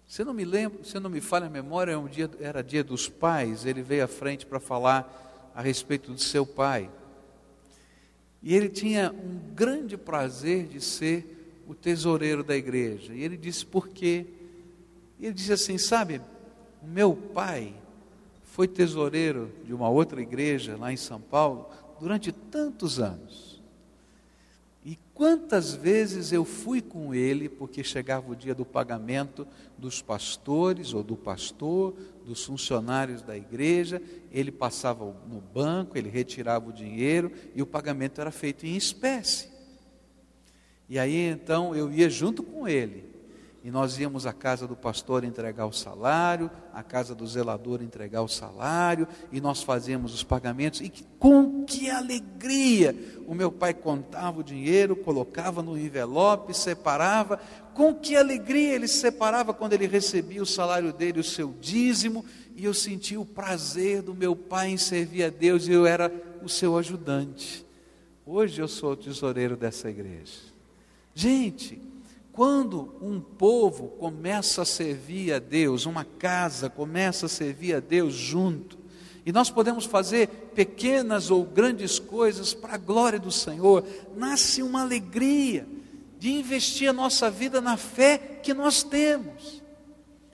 Se 0.05 0.23
não 0.25 0.33
me 0.33 0.43
lembro, 0.43 0.83
se 0.83 0.99
não 0.99 1.09
me 1.09 1.21
falha 1.21 1.47
a 1.47 1.49
memória, 1.49 1.97
um 1.97 2.07
dia, 2.07 2.29
era 2.39 2.61
dia 2.61 2.83
dos 2.83 3.07
pais, 3.07 3.65
ele 3.65 3.81
veio 3.81 4.03
à 4.03 4.07
frente 4.07 4.45
para 4.45 4.59
falar 4.59 5.51
a 5.55 5.61
respeito 5.61 6.11
do 6.11 6.19
seu 6.19 6.45
pai. 6.45 6.89
E 8.43 8.53
ele 8.53 8.67
tinha 8.67 9.11
um 9.11 9.53
grande 9.53 9.95
prazer 9.95 10.67
de 10.67 10.81
ser 10.81 11.61
o 11.67 11.73
tesoureiro 11.73 12.43
da 12.43 12.55
igreja. 12.55 13.13
E 13.13 13.23
ele 13.23 13.37
disse 13.37 13.65
por 13.65 13.87
quê? 13.87 14.25
Ele 15.19 15.33
disse 15.33 15.53
assim: 15.53 15.77
Sabe, 15.77 16.19
meu 16.81 17.15
pai 17.15 17.73
foi 18.43 18.67
tesoureiro 18.67 19.49
de 19.63 19.73
uma 19.73 19.89
outra 19.89 20.21
igreja 20.21 20.75
lá 20.75 20.91
em 20.91 20.97
São 20.97 21.21
Paulo 21.21 21.69
durante 21.99 22.31
tantos 22.31 22.99
anos. 22.99 23.50
E 24.83 24.97
quantas 25.13 25.75
vezes 25.75 26.31
eu 26.31 26.43
fui 26.43 26.81
com 26.81 27.13
ele, 27.13 27.47
porque 27.47 27.83
chegava 27.83 28.31
o 28.31 28.35
dia 28.35 28.55
do 28.55 28.65
pagamento 28.65 29.47
dos 29.77 30.01
pastores 30.01 30.91
ou 30.93 31.03
do 31.03 31.15
pastor, 31.15 31.93
dos 32.25 32.43
funcionários 32.43 33.21
da 33.21 33.37
igreja, 33.37 34.01
ele 34.31 34.51
passava 34.51 35.05
no 35.27 35.39
banco, 35.39 35.97
ele 35.97 36.09
retirava 36.09 36.69
o 36.69 36.73
dinheiro 36.73 37.31
e 37.53 37.61
o 37.61 37.67
pagamento 37.67 38.19
era 38.19 38.31
feito 38.31 38.65
em 38.65 38.75
espécie. 38.75 39.49
E 40.89 40.97
aí 40.97 41.15
então 41.15 41.75
eu 41.75 41.91
ia 41.91 42.09
junto 42.09 42.41
com 42.41 42.67
ele. 42.67 43.10
E 43.63 43.69
nós 43.69 43.99
íamos 43.99 44.25
à 44.25 44.33
casa 44.33 44.67
do 44.67 44.75
pastor 44.75 45.23
entregar 45.23 45.67
o 45.67 45.71
salário, 45.71 46.49
à 46.73 46.81
casa 46.81 47.13
do 47.13 47.27
zelador 47.27 47.83
entregar 47.83 48.23
o 48.23 48.27
salário, 48.27 49.07
e 49.31 49.39
nós 49.39 49.61
fazíamos 49.61 50.15
os 50.15 50.23
pagamentos. 50.23 50.81
E 50.81 50.91
com 51.19 51.63
que 51.63 51.87
alegria! 51.87 52.95
O 53.27 53.35
meu 53.35 53.51
pai 53.51 53.71
contava 53.75 54.39
o 54.39 54.43
dinheiro, 54.43 54.95
colocava 54.95 55.61
no 55.61 55.77
envelope, 55.77 56.57
separava. 56.57 57.39
Com 57.75 57.93
que 57.93 58.15
alegria 58.15 58.73
ele 58.73 58.87
separava 58.87 59.53
quando 59.53 59.73
ele 59.73 59.85
recebia 59.85 60.41
o 60.41 60.45
salário 60.45 60.91
dele, 60.91 61.19
o 61.19 61.23
seu 61.23 61.53
dízimo, 61.61 62.25
e 62.55 62.65
eu 62.65 62.73
sentia 62.73 63.21
o 63.21 63.25
prazer 63.25 64.01
do 64.01 64.15
meu 64.15 64.35
pai 64.35 64.69
em 64.69 64.77
servir 64.77 65.23
a 65.23 65.29
Deus, 65.29 65.67
e 65.67 65.71
eu 65.71 65.85
era 65.85 66.11
o 66.41 66.49
seu 66.49 66.75
ajudante. 66.79 67.63
Hoje 68.25 68.59
eu 68.59 68.67
sou 68.67 68.93
o 68.93 68.97
tesoureiro 68.97 69.55
dessa 69.55 69.87
igreja. 69.87 70.49
Gente, 71.13 71.90
quando 72.31 72.95
um 73.01 73.19
povo 73.19 73.89
começa 73.99 74.61
a 74.61 74.65
servir 74.65 75.33
a 75.33 75.39
Deus, 75.39 75.85
uma 75.85 76.05
casa 76.05 76.69
começa 76.69 77.25
a 77.25 77.29
servir 77.29 77.75
a 77.75 77.79
Deus 77.79 78.13
junto, 78.13 78.79
e 79.25 79.31
nós 79.31 79.49
podemos 79.49 79.85
fazer 79.85 80.27
pequenas 80.55 81.29
ou 81.29 81.43
grandes 81.43 81.99
coisas 81.99 82.53
para 82.53 82.73
a 82.73 82.77
glória 82.77 83.19
do 83.19 83.31
Senhor, 83.31 83.85
nasce 84.15 84.63
uma 84.63 84.81
alegria 84.81 85.67
de 86.17 86.31
investir 86.31 86.89
a 86.89 86.93
nossa 86.93 87.29
vida 87.29 87.61
na 87.61 87.77
fé 87.77 88.17
que 88.41 88.53
nós 88.53 88.81
temos. 88.81 89.61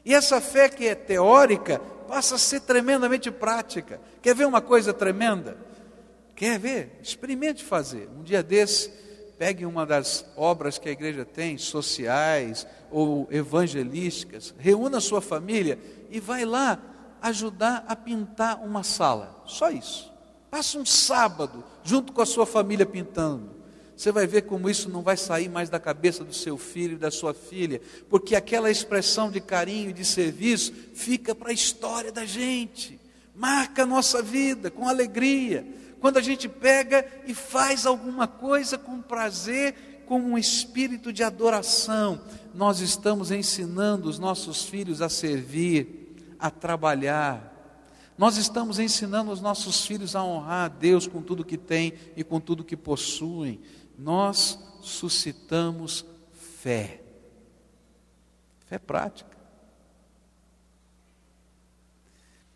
E 0.05 0.13
essa 0.13 0.39
fé 0.39 0.69
que 0.69 0.85
é 0.85 0.95
teórica 0.95 1.79
passa 2.07 2.35
a 2.35 2.37
ser 2.37 2.61
tremendamente 2.61 3.29
prática. 3.29 3.99
Quer 4.21 4.33
ver 4.33 4.47
uma 4.47 4.61
coisa 4.61 4.93
tremenda? 4.93 5.57
Quer 6.33 6.57
ver? 6.57 6.99
Experimente 7.01 7.63
fazer. 7.63 8.09
Um 8.17 8.23
dia 8.23 8.41
desse, 8.41 8.89
pegue 9.37 9.65
uma 9.65 9.85
das 9.85 10.25
obras 10.35 10.77
que 10.77 10.89
a 10.89 10.91
igreja 10.91 11.23
tem, 11.23 11.57
sociais 11.57 12.65
ou 12.89 13.27
evangelísticas, 13.31 14.53
reúna 14.57 14.99
sua 14.99 15.21
família 15.21 15.77
e 16.09 16.19
vai 16.19 16.45
lá 16.45 16.79
ajudar 17.21 17.85
a 17.87 17.95
pintar 17.95 18.63
uma 18.63 18.83
sala. 18.83 19.43
Só 19.45 19.69
isso. 19.69 20.11
Passa 20.49 20.79
um 20.79 20.85
sábado 20.85 21.63
junto 21.83 22.13
com 22.13 22.21
a 22.21 22.25
sua 22.25 22.45
família 22.45 22.85
pintando. 22.85 23.57
Você 23.95 24.11
vai 24.11 24.27
ver 24.27 24.43
como 24.43 24.69
isso 24.69 24.89
não 24.89 25.01
vai 25.01 25.17
sair 25.17 25.49
mais 25.49 25.69
da 25.69 25.79
cabeça 25.79 26.23
do 26.23 26.33
seu 26.33 26.57
filho 26.57 26.93
e 26.93 26.99
da 26.99 27.09
sua 27.09 27.33
filha, 27.33 27.81
porque 28.09 28.35
aquela 28.35 28.69
expressão 28.69 29.31
de 29.31 29.41
carinho 29.41 29.89
e 29.89 29.93
de 29.93 30.05
serviço 30.05 30.71
fica 30.93 31.33
para 31.33 31.49
a 31.49 31.53
história 31.53 32.11
da 32.11 32.23
gente, 32.23 32.99
marca 33.35 33.83
a 33.83 33.87
nossa 33.87 34.21
vida 34.21 34.69
com 34.69 34.87
alegria 34.87 35.65
quando 35.99 36.17
a 36.17 36.21
gente 36.21 36.47
pega 36.47 37.05
e 37.25 37.33
faz 37.33 37.85
alguma 37.85 38.27
coisa 38.27 38.77
com 38.77 39.01
prazer, 39.01 40.03
com 40.05 40.19
um 40.19 40.37
espírito 40.37 41.11
de 41.11 41.23
adoração, 41.23 42.21
nós 42.53 42.79
estamos 42.79 43.31
ensinando 43.31 44.07
os 44.07 44.19
nossos 44.19 44.63
filhos 44.63 45.01
a 45.01 45.09
servir, 45.09 46.35
a 46.39 46.49
trabalhar. 46.49 47.53
Nós 48.17 48.37
estamos 48.37 48.79
ensinando 48.79 49.31
os 49.31 49.41
nossos 49.41 49.85
filhos 49.85 50.15
a 50.15 50.23
honrar 50.23 50.65
a 50.65 50.67
Deus 50.69 51.07
com 51.07 51.21
tudo 51.21 51.45
que 51.45 51.57
têm 51.57 51.93
e 52.15 52.23
com 52.23 52.39
tudo 52.39 52.63
que 52.63 52.77
possuem. 52.77 53.59
Nós 53.97 54.59
suscitamos 54.81 56.05
fé. 56.31 57.01
Fé 58.65 58.79
prática. 58.79 59.37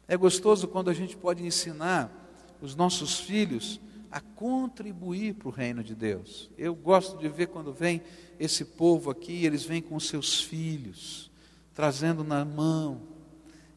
É 0.08 0.18
gostoso 0.18 0.68
quando 0.68 0.90
a 0.90 0.94
gente 0.94 1.16
pode 1.16 1.46
ensinar 1.46 2.21
os 2.62 2.76
nossos 2.76 3.20
filhos 3.20 3.80
a 4.12 4.20
contribuir 4.20 5.36
para 5.36 5.48
o 5.48 5.52
reino 5.52 5.84
de 5.84 5.96
Deus. 5.96 6.50
Eu 6.58 6.76
gosto 6.76 7.18
de 7.18 7.30
ver 7.30 7.48
quando 7.48 7.72
vem 7.72 8.02
esse 8.40 8.66
povo 8.66 9.10
aqui, 9.10 9.46
eles 9.46 9.64
vêm 9.64 9.82
com 9.82 10.00
seus 10.00 10.42
filhos, 10.42 11.32
trazendo 11.74 12.24
na 12.24 12.44
mão. 12.44 13.02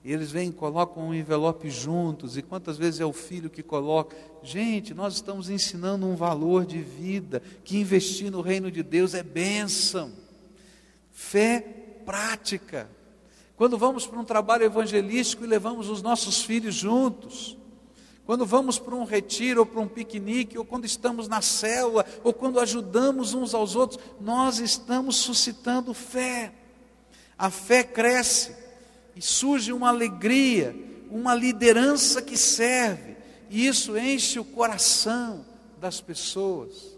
E 0.03 0.12
eles 0.12 0.31
vêm 0.31 0.53
colocam 0.53 1.09
um 1.09 1.14
envelope 1.14 1.70
juntos, 1.70 2.37
e 2.37 2.42
quantas 2.42 2.77
vezes 2.77 3.01
é 3.01 3.07
o 3.07 3.12
filho 3.12 3.49
que 3.49 3.62
coloca. 3.62 4.14
Gente, 4.42 4.92
nós 4.92 5.14
estamos 5.14 5.49
ensinando 5.49 6.07
um 6.07 6.14
valor 6.14 6.66
de 6.66 6.81
vida, 6.81 7.40
que 7.64 7.79
investir 7.79 8.31
no 8.31 8.42
reino 8.42 8.70
de 8.70 8.83
Deus 8.83 9.14
é 9.14 9.23
bênção. 9.23 10.12
Fé 11.11 11.61
prática. 12.05 12.90
Quando 13.57 13.79
vamos 13.79 14.07
para 14.07 14.18
um 14.18 14.25
trabalho 14.25 14.64
evangelístico 14.64 15.44
e 15.44 15.47
levamos 15.47 15.88
os 15.88 16.03
nossos 16.03 16.42
filhos 16.42 16.75
juntos, 16.75 17.57
quando 18.27 18.47
vamos 18.47 18.79
para 18.79 18.95
um 18.95 19.05
retiro 19.05 19.61
ou 19.61 19.67
para 19.67 19.81
um 19.81 19.89
piquenique, 19.89 20.57
ou 20.57 20.65
quando 20.65 20.87
estamos 20.87 21.29
na 21.29 21.43
célula, 21.43 22.07
ou 22.23 22.33
quando 22.33 22.59
ajudamos 22.59 23.35
uns 23.35 23.55
aos 23.55 23.77
outros, 23.77 24.01
nós 24.21 24.59
estamos 24.59 25.17
suscitando 25.17 25.93
fé. 25.93 26.53
A 27.37 27.51
fé 27.51 27.85
cresce 27.85 28.57
e 29.15 29.21
surge 29.21 29.73
uma 29.73 29.91
alegria, 29.91 30.75
uma 31.11 31.35
liderança 31.35 32.23
que 32.23 32.37
serve, 32.37 33.17
e 33.51 33.67
isso 33.67 33.97
enche 33.97 34.39
o 34.39 34.45
coração 34.45 35.45
das 35.79 36.01
pessoas. 36.01 36.97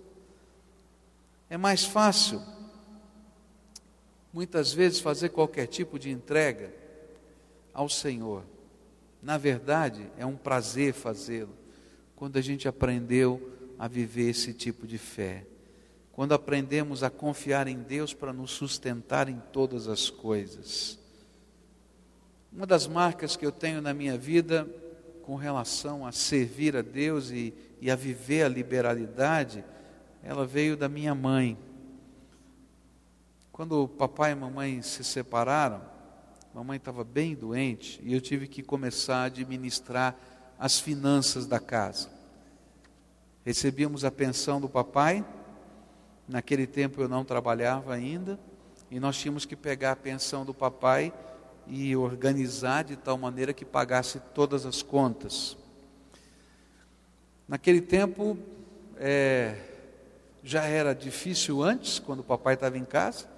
É 1.50 1.56
mais 1.56 1.84
fácil, 1.84 2.40
muitas 4.32 4.72
vezes, 4.72 5.00
fazer 5.00 5.30
qualquer 5.30 5.66
tipo 5.66 5.98
de 5.98 6.08
entrega 6.08 6.72
ao 7.74 7.88
Senhor 7.88 8.44
na 9.26 9.36
verdade, 9.36 10.08
é 10.16 10.24
um 10.24 10.36
prazer 10.36 10.94
fazê-lo, 10.94 11.52
quando 12.14 12.36
a 12.36 12.40
gente 12.40 12.68
aprendeu 12.68 13.52
a 13.76 13.88
viver 13.88 14.30
esse 14.30 14.54
tipo 14.54 14.86
de 14.86 14.98
fé. 14.98 15.44
Quando 16.12 16.32
aprendemos 16.32 17.02
a 17.02 17.10
confiar 17.10 17.66
em 17.66 17.80
Deus 17.80 18.14
para 18.14 18.32
nos 18.32 18.52
sustentar 18.52 19.28
em 19.28 19.42
todas 19.52 19.88
as 19.88 20.08
coisas. 20.08 20.96
Uma 22.52 22.66
das 22.66 22.86
marcas 22.86 23.34
que 23.34 23.44
eu 23.44 23.50
tenho 23.50 23.82
na 23.82 23.92
minha 23.92 24.16
vida 24.16 24.64
com 25.22 25.34
relação 25.34 26.06
a 26.06 26.12
servir 26.12 26.76
a 26.76 26.80
Deus 26.80 27.32
e, 27.32 27.52
e 27.80 27.90
a 27.90 27.96
viver 27.96 28.44
a 28.44 28.48
liberalidade, 28.48 29.64
ela 30.22 30.46
veio 30.46 30.76
da 30.76 30.88
minha 30.88 31.16
mãe. 31.16 31.58
Quando 33.50 33.82
o 33.82 33.88
papai 33.88 34.30
e 34.30 34.36
mamãe 34.36 34.82
se 34.82 35.02
separaram, 35.02 35.95
Mamãe 36.56 36.78
estava 36.78 37.04
bem 37.04 37.34
doente 37.34 38.00
e 38.02 38.14
eu 38.14 38.20
tive 38.22 38.48
que 38.48 38.62
começar 38.62 39.16
a 39.16 39.24
administrar 39.24 40.18
as 40.58 40.80
finanças 40.80 41.46
da 41.46 41.60
casa. 41.60 42.08
Recebíamos 43.44 44.06
a 44.06 44.10
pensão 44.10 44.58
do 44.58 44.66
papai, 44.66 45.22
naquele 46.26 46.66
tempo 46.66 47.02
eu 47.02 47.10
não 47.10 47.26
trabalhava 47.26 47.92
ainda, 47.92 48.40
e 48.90 48.98
nós 48.98 49.18
tínhamos 49.18 49.44
que 49.44 49.54
pegar 49.54 49.92
a 49.92 49.96
pensão 49.96 50.46
do 50.46 50.54
papai 50.54 51.12
e 51.66 51.94
organizar 51.94 52.84
de 52.84 52.96
tal 52.96 53.18
maneira 53.18 53.52
que 53.52 53.66
pagasse 53.66 54.18
todas 54.34 54.64
as 54.64 54.80
contas. 54.80 55.58
Naquele 57.46 57.82
tempo, 57.82 58.38
é, 58.96 59.58
já 60.42 60.64
era 60.64 60.94
difícil 60.94 61.62
antes, 61.62 61.98
quando 61.98 62.20
o 62.20 62.24
papai 62.24 62.54
estava 62.54 62.78
em 62.78 62.84
casa, 62.86 63.35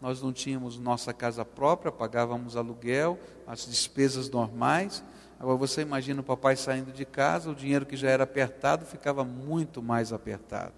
nós 0.00 0.22
não 0.22 0.32
tínhamos 0.32 0.78
nossa 0.78 1.12
casa 1.12 1.44
própria, 1.44 1.90
pagávamos 1.90 2.56
aluguel, 2.56 3.18
as 3.46 3.66
despesas 3.66 4.30
normais. 4.30 5.02
Agora 5.40 5.56
você 5.56 5.82
imagina 5.82 6.20
o 6.20 6.24
papai 6.24 6.56
saindo 6.56 6.92
de 6.92 7.04
casa, 7.04 7.50
o 7.50 7.54
dinheiro 7.54 7.86
que 7.86 7.96
já 7.96 8.10
era 8.10 8.24
apertado 8.24 8.84
ficava 8.84 9.24
muito 9.24 9.82
mais 9.82 10.12
apertado. 10.12 10.74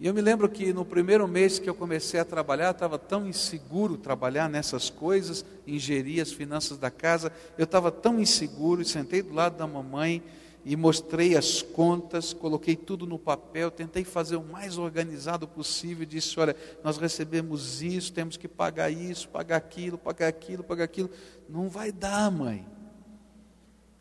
E 0.00 0.06
eu 0.06 0.12
me 0.12 0.20
lembro 0.20 0.48
que 0.48 0.72
no 0.72 0.84
primeiro 0.84 1.28
mês 1.28 1.60
que 1.60 1.70
eu 1.70 1.74
comecei 1.76 2.18
a 2.18 2.24
trabalhar, 2.24 2.72
estava 2.72 2.98
tão 2.98 3.24
inseguro 3.24 3.96
trabalhar 3.96 4.48
nessas 4.48 4.90
coisas, 4.90 5.44
ingerir 5.64 6.20
as 6.20 6.32
finanças 6.32 6.76
da 6.76 6.90
casa, 6.90 7.30
eu 7.56 7.62
estava 7.62 7.92
tão 7.92 8.18
inseguro 8.18 8.82
e 8.82 8.84
sentei 8.84 9.22
do 9.22 9.32
lado 9.32 9.56
da 9.56 9.64
mamãe 9.64 10.20
e 10.64 10.76
mostrei 10.76 11.36
as 11.36 11.60
contas, 11.60 12.32
coloquei 12.32 12.76
tudo 12.76 13.06
no 13.06 13.18
papel, 13.18 13.70
tentei 13.70 14.04
fazer 14.04 14.36
o 14.36 14.44
mais 14.44 14.78
organizado 14.78 15.48
possível, 15.48 16.06
disse, 16.06 16.38
olha, 16.38 16.54
nós 16.84 16.98
recebemos 16.98 17.82
isso, 17.82 18.12
temos 18.12 18.36
que 18.36 18.46
pagar 18.46 18.90
isso, 18.90 19.28
pagar 19.28 19.56
aquilo, 19.56 19.98
pagar 19.98 20.28
aquilo, 20.28 20.62
pagar 20.62 20.84
aquilo. 20.84 21.10
Não 21.48 21.68
vai 21.68 21.90
dar, 21.90 22.30
mãe. 22.30 22.64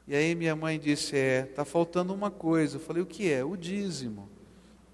E 0.07 0.15
aí 0.15 0.35
minha 0.35 0.55
mãe 0.55 0.79
disse, 0.79 1.15
é, 1.15 1.47
está 1.49 1.65
faltando 1.65 2.13
uma 2.13 2.29
coisa. 2.29 2.77
Eu 2.77 2.81
falei, 2.81 3.01
o 3.01 3.07
que 3.07 3.31
é? 3.31 3.43
O 3.43 3.55
dízimo. 3.55 4.29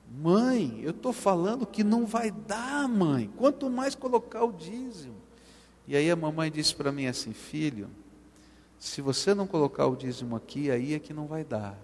Mãe, 0.09 0.79
eu 0.83 0.91
estou 0.91 1.11
falando 1.11 1.65
que 1.65 1.83
não 1.83 2.05
vai 2.05 2.31
dar, 2.31 2.87
mãe. 2.87 3.29
Quanto 3.35 3.69
mais 3.69 3.93
colocar 3.93 4.43
o 4.45 4.53
dízimo. 4.53 5.15
E 5.85 5.95
aí 5.95 6.09
a 6.09 6.15
mamãe 6.15 6.49
disse 6.49 6.75
para 6.75 6.91
mim 6.91 7.07
assim: 7.07 7.33
Filho, 7.33 7.89
se 8.79 9.01
você 9.01 9.33
não 9.33 9.47
colocar 9.47 9.87
o 9.87 9.95
dízimo 9.95 10.35
aqui, 10.35 10.69
aí 10.69 10.93
é 10.93 10.99
que 10.99 11.13
não 11.13 11.27
vai 11.27 11.43
dar. 11.43 11.77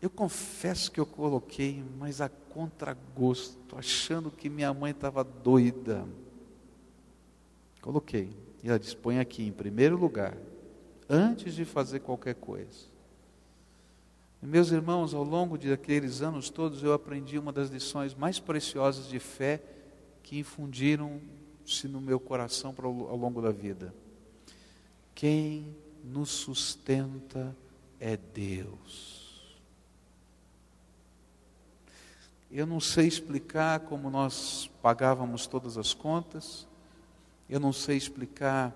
Eu 0.00 0.10
confesso 0.10 0.90
que 0.90 1.00
eu 1.00 1.06
coloquei, 1.06 1.82
mas 1.98 2.20
a 2.20 2.28
contragosto, 2.28 3.76
achando 3.76 4.30
que 4.30 4.48
minha 4.48 4.72
mãe 4.74 4.90
estava 4.90 5.24
doida. 5.24 6.06
Coloquei. 7.80 8.30
E 8.62 8.68
ela 8.68 8.78
disse: 8.78 8.96
põe 8.96 9.18
aqui 9.18 9.46
em 9.46 9.52
primeiro 9.52 9.96
lugar, 9.96 10.36
antes 11.08 11.54
de 11.54 11.64
fazer 11.64 12.00
qualquer 12.00 12.34
coisa. 12.34 12.96
E 14.42 14.46
meus 14.46 14.70
irmãos, 14.70 15.14
ao 15.14 15.24
longo 15.24 15.56
de 15.56 15.72
aqueles 15.72 16.20
anos 16.20 16.50
todos, 16.50 16.82
eu 16.82 16.92
aprendi 16.92 17.38
uma 17.38 17.52
das 17.52 17.70
lições 17.70 18.14
mais 18.14 18.38
preciosas 18.38 19.08
de 19.08 19.18
fé 19.18 19.62
que 20.22 20.38
infundiram-se 20.38 21.88
no 21.88 22.00
meu 22.00 22.20
coração 22.20 22.74
ao 22.78 23.16
longo 23.16 23.40
da 23.40 23.50
vida. 23.50 23.94
Quem 25.16 25.74
nos 26.04 26.28
sustenta 26.28 27.56
é 27.98 28.18
Deus. 28.18 29.56
Eu 32.50 32.66
não 32.66 32.78
sei 32.80 33.08
explicar 33.08 33.80
como 33.80 34.10
nós 34.10 34.70
pagávamos 34.82 35.46
todas 35.46 35.78
as 35.78 35.94
contas, 35.94 36.68
eu 37.48 37.58
não 37.58 37.72
sei 37.72 37.96
explicar 37.96 38.74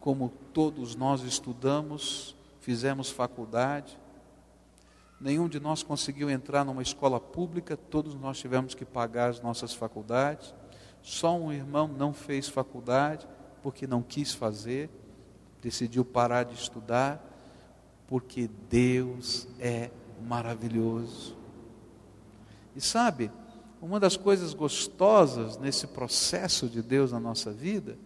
como 0.00 0.28
todos 0.52 0.96
nós 0.96 1.22
estudamos, 1.22 2.34
fizemos 2.60 3.08
faculdade. 3.08 3.96
Nenhum 5.20 5.48
de 5.48 5.60
nós 5.60 5.84
conseguiu 5.84 6.28
entrar 6.28 6.64
numa 6.64 6.82
escola 6.82 7.20
pública, 7.20 7.76
todos 7.76 8.16
nós 8.16 8.38
tivemos 8.38 8.74
que 8.74 8.84
pagar 8.84 9.30
as 9.30 9.40
nossas 9.40 9.72
faculdades. 9.72 10.52
Só 11.00 11.38
um 11.38 11.52
irmão 11.52 11.86
não 11.86 12.12
fez 12.12 12.48
faculdade 12.48 13.24
porque 13.62 13.86
não 13.86 14.02
quis 14.02 14.34
fazer, 14.34 14.90
decidiu 15.66 16.04
parar 16.04 16.44
de 16.44 16.54
estudar, 16.54 17.20
porque 18.06 18.48
Deus 18.70 19.48
é 19.58 19.90
maravilhoso. 20.24 21.36
E 22.76 22.80
sabe, 22.80 23.32
uma 23.82 23.98
das 23.98 24.16
coisas 24.16 24.54
gostosas 24.54 25.56
nesse 25.56 25.88
processo 25.88 26.68
de 26.68 26.80
Deus 26.80 27.10
na 27.10 27.18
nossa 27.18 27.50
vida 27.50 27.98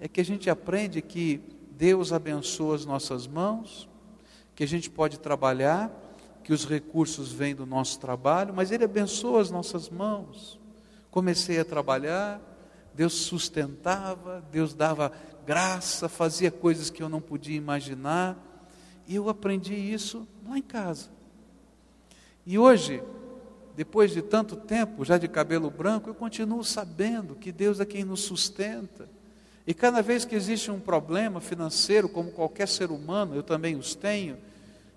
é 0.00 0.08
que 0.08 0.22
a 0.22 0.24
gente 0.24 0.48
aprende 0.48 1.02
que 1.02 1.42
Deus 1.72 2.14
abençoa 2.14 2.76
as 2.76 2.86
nossas 2.86 3.26
mãos, 3.26 3.86
que 4.54 4.64
a 4.64 4.68
gente 4.68 4.88
pode 4.88 5.20
trabalhar, 5.20 5.90
que 6.42 6.54
os 6.54 6.64
recursos 6.64 7.30
vêm 7.30 7.54
do 7.54 7.66
nosso 7.66 8.00
trabalho, 8.00 8.54
mas 8.54 8.72
Ele 8.72 8.84
abençoa 8.84 9.42
as 9.42 9.50
nossas 9.50 9.90
mãos. 9.90 10.58
Comecei 11.10 11.60
a 11.60 11.64
trabalhar, 11.64 12.40
Deus 12.94 13.12
sustentava, 13.12 14.42
Deus 14.50 14.72
dava 14.72 15.12
graça, 15.46 16.08
fazia 16.08 16.50
coisas 16.50 16.90
que 16.90 17.02
eu 17.02 17.08
não 17.08 17.20
podia 17.20 17.56
imaginar, 17.56 18.36
e 19.06 19.14
eu 19.14 19.28
aprendi 19.28 19.74
isso 19.74 20.26
lá 20.48 20.56
em 20.56 20.62
casa. 20.62 21.10
E 22.46 22.58
hoje, 22.58 23.02
depois 23.76 24.12
de 24.12 24.22
tanto 24.22 24.56
tempo, 24.56 25.04
já 25.04 25.18
de 25.18 25.28
cabelo 25.28 25.70
branco, 25.70 26.10
eu 26.10 26.14
continuo 26.14 26.64
sabendo 26.64 27.34
que 27.34 27.50
Deus 27.50 27.80
é 27.80 27.84
quem 27.84 28.04
nos 28.04 28.20
sustenta. 28.20 29.08
E 29.66 29.72
cada 29.72 30.02
vez 30.02 30.24
que 30.24 30.34
existe 30.34 30.70
um 30.70 30.80
problema 30.80 31.40
financeiro, 31.40 32.08
como 32.08 32.32
qualquer 32.32 32.66
ser 32.66 32.90
humano, 32.90 33.34
eu 33.34 33.42
também 33.42 33.76
os 33.76 33.94
tenho, 33.94 34.36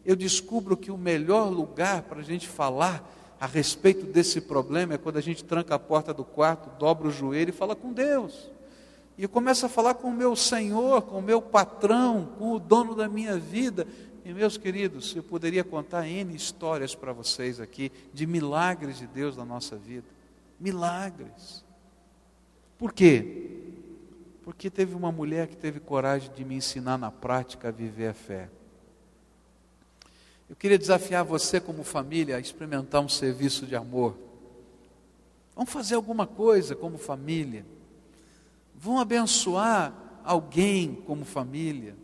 eu 0.05 0.15
descubro 0.15 0.75
que 0.75 0.91
o 0.91 0.97
melhor 0.97 1.49
lugar 1.49 2.03
para 2.03 2.19
a 2.19 2.23
gente 2.23 2.47
falar 2.47 3.11
a 3.39 3.45
respeito 3.45 4.05
desse 4.05 4.41
problema 4.41 4.93
é 4.93 4.97
quando 4.97 5.17
a 5.17 5.21
gente 5.21 5.43
tranca 5.43 5.75
a 5.75 5.79
porta 5.79 6.13
do 6.13 6.23
quarto, 6.23 6.69
dobra 6.79 7.07
o 7.07 7.11
joelho 7.11 7.49
e 7.49 7.53
fala 7.53 7.75
com 7.75 7.91
Deus. 7.91 8.49
E 9.17 9.23
eu 9.23 9.29
começo 9.29 9.65
a 9.65 9.69
falar 9.69 9.93
com 9.93 10.09
o 10.09 10.13
meu 10.13 10.35
Senhor, 10.35 11.01
com 11.03 11.19
o 11.19 11.21
meu 11.21 11.41
patrão, 11.41 12.33
com 12.37 12.51
o 12.51 12.59
dono 12.59 12.95
da 12.95 13.07
minha 13.07 13.37
vida. 13.37 13.87
E 14.25 14.33
meus 14.33 14.57
queridos, 14.57 15.15
eu 15.15 15.23
poderia 15.23 15.63
contar 15.63 16.07
N 16.07 16.35
histórias 16.35 16.93
para 16.93 17.13
vocês 17.13 17.59
aqui 17.61 17.91
de 18.13 18.25
milagres 18.25 18.97
de 18.97 19.07
Deus 19.07 19.37
na 19.37 19.45
nossa 19.45 19.77
vida. 19.77 20.07
Milagres. 20.59 21.63
Por 22.77 22.91
quê? 22.91 23.51
Porque 24.43 24.69
teve 24.69 24.93
uma 24.93 25.11
mulher 25.11 25.47
que 25.47 25.55
teve 25.55 25.79
coragem 25.79 26.31
de 26.35 26.43
me 26.43 26.55
ensinar 26.55 26.97
na 26.97 27.09
prática 27.09 27.69
a 27.69 27.71
viver 27.71 28.07
a 28.09 28.13
fé. 28.13 28.49
Eu 30.49 30.55
queria 30.55 30.77
desafiar 30.77 31.23
você, 31.23 31.59
como 31.59 31.83
família, 31.83 32.35
a 32.35 32.39
experimentar 32.39 33.01
um 33.01 33.09
serviço 33.09 33.65
de 33.65 33.75
amor. 33.75 34.15
Vamos 35.55 35.71
fazer 35.71 35.95
alguma 35.95 36.27
coisa 36.27 36.75
como 36.75 36.97
família. 36.97 37.65
Vão 38.85 38.99
abençoar 38.99 39.95
alguém 40.23 41.01
como 41.07 41.25
família. 41.25 41.95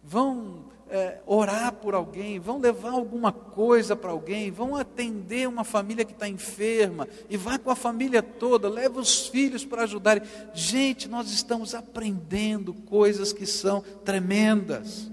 Vão 0.00 0.66
é, 0.88 1.18
orar 1.26 1.72
por 1.72 1.92
alguém, 1.92 2.38
vão 2.38 2.60
levar 2.60 2.92
alguma 2.92 3.32
coisa 3.32 3.96
para 3.96 4.12
alguém, 4.12 4.48
vão 4.48 4.76
atender 4.76 5.48
uma 5.48 5.64
família 5.64 6.04
que 6.04 6.12
está 6.12 6.28
enferma, 6.28 7.08
e 7.28 7.36
vá 7.36 7.58
com 7.58 7.68
a 7.68 7.74
família 7.74 8.22
toda, 8.22 8.68
leva 8.68 9.00
os 9.00 9.26
filhos 9.26 9.64
para 9.64 9.82
ajudarem. 9.82 10.22
Gente, 10.54 11.08
nós 11.08 11.32
estamos 11.32 11.74
aprendendo 11.74 12.74
coisas 12.74 13.32
que 13.32 13.44
são 13.44 13.80
tremendas. 14.04 15.10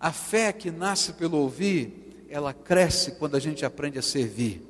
A 0.00 0.10
fé 0.10 0.52
que 0.52 0.72
nasce 0.72 1.12
pelo 1.12 1.38
ouvir, 1.38 2.26
ela 2.28 2.52
cresce 2.52 3.12
quando 3.12 3.36
a 3.36 3.40
gente 3.40 3.64
aprende 3.64 4.00
a 4.00 4.02
servir. 4.02 4.66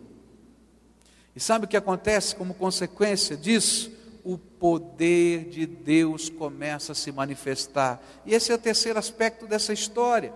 E 1.35 1.41
sabe 1.41 1.65
o 1.65 1.69
que 1.69 1.77
acontece 1.79 2.37
como 2.37 2.53
consequência 2.53 3.35
disso? 3.35 4.02
O 4.25 4.39
poder 4.39 5.47
de 5.47 5.67
Deus 5.67 6.29
começa 6.29 6.93
a 6.93 6.95
se 6.95 7.11
manifestar. 7.11 8.01
E 8.25 8.35
esse 8.35 8.53
é 8.53 8.55
o 8.55 8.59
terceiro 8.59 8.99
aspecto 8.99 9.47
dessa 9.47 9.73
história. 9.73 10.33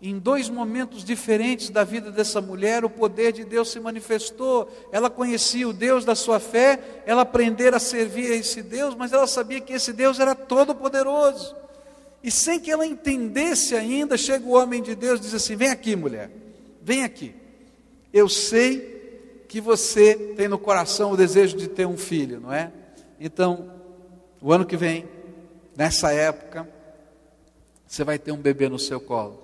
Em 0.00 0.18
dois 0.18 0.48
momentos 0.48 1.02
diferentes 1.02 1.70
da 1.70 1.82
vida 1.82 2.10
dessa 2.10 2.40
mulher, 2.40 2.84
o 2.84 2.90
poder 2.90 3.32
de 3.32 3.44
Deus 3.44 3.70
se 3.70 3.80
manifestou. 3.80 4.70
Ela 4.92 5.08
conhecia 5.08 5.68
o 5.68 5.72
Deus 5.72 6.04
da 6.04 6.14
sua 6.14 6.38
fé, 6.38 7.02
ela 7.06 7.22
aprendera 7.22 7.76
a 7.76 7.80
servir 7.80 8.32
a 8.32 8.36
esse 8.36 8.62
Deus, 8.62 8.94
mas 8.94 9.12
ela 9.12 9.26
sabia 9.26 9.60
que 9.60 9.72
esse 9.72 9.92
Deus 9.92 10.20
era 10.20 10.34
todo-poderoso. 10.34 11.56
E 12.22 12.30
sem 12.30 12.60
que 12.60 12.70
ela 12.70 12.86
entendesse 12.86 13.74
ainda, 13.74 14.16
chega 14.16 14.44
o 14.46 14.54
homem 14.54 14.82
de 14.82 14.94
Deus 14.94 15.20
e 15.20 15.22
diz 15.22 15.34
assim: 15.34 15.56
Vem 15.56 15.70
aqui, 15.70 15.96
mulher, 15.96 16.30
vem 16.82 17.04
aqui. 17.04 17.34
Eu 18.12 18.28
sei 18.28 19.44
que 19.48 19.60
você 19.60 20.14
tem 20.36 20.48
no 20.48 20.58
coração 20.58 21.12
o 21.12 21.16
desejo 21.16 21.56
de 21.56 21.68
ter 21.68 21.86
um 21.86 21.96
filho, 21.96 22.40
não 22.40 22.52
é? 22.52 22.72
Então, 23.18 23.70
o 24.40 24.52
ano 24.52 24.66
que 24.66 24.76
vem, 24.76 25.08
nessa 25.76 26.12
época, 26.12 26.68
você 27.86 28.04
vai 28.04 28.18
ter 28.18 28.32
um 28.32 28.36
bebê 28.36 28.68
no 28.68 28.78
seu 28.78 29.00
colo. 29.00 29.42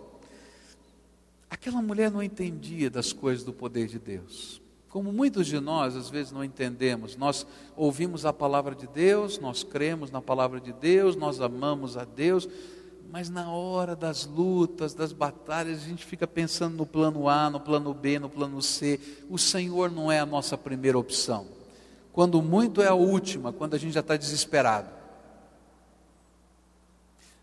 Aquela 1.48 1.80
mulher 1.80 2.10
não 2.10 2.22
entendia 2.22 2.90
das 2.90 3.12
coisas 3.12 3.44
do 3.44 3.52
poder 3.52 3.86
de 3.86 3.98
Deus. 3.98 4.60
Como 4.88 5.12
muitos 5.12 5.46
de 5.46 5.58
nós 5.58 5.96
às 5.96 6.10
vezes 6.10 6.32
não 6.32 6.44
entendemos, 6.44 7.16
nós 7.16 7.46
ouvimos 7.74 8.26
a 8.26 8.32
palavra 8.32 8.74
de 8.74 8.86
Deus, 8.86 9.38
nós 9.38 9.62
cremos 9.62 10.10
na 10.10 10.20
palavra 10.20 10.60
de 10.60 10.72
Deus, 10.72 11.16
nós 11.16 11.40
amamos 11.40 11.96
a 11.96 12.04
Deus, 12.04 12.46
mas 13.10 13.30
na 13.30 13.50
hora 13.50 13.96
das 13.96 14.26
lutas, 14.26 14.92
das 14.92 15.12
batalhas, 15.12 15.82
a 15.82 15.86
gente 15.86 16.04
fica 16.04 16.26
pensando 16.26 16.76
no 16.76 16.84
plano 16.84 17.28
A, 17.28 17.48
no 17.48 17.60
plano 17.60 17.94
B, 17.94 18.18
no 18.18 18.28
plano 18.28 18.60
C. 18.60 19.00
O 19.30 19.38
Senhor 19.38 19.90
não 19.90 20.12
é 20.12 20.18
a 20.18 20.26
nossa 20.26 20.58
primeira 20.58 20.98
opção 20.98 21.61
quando 22.12 22.42
muito 22.42 22.82
é 22.82 22.88
a 22.88 22.94
última, 22.94 23.52
quando 23.52 23.74
a 23.74 23.78
gente 23.78 23.92
já 23.92 24.00
está 24.00 24.16
desesperado. 24.16 24.88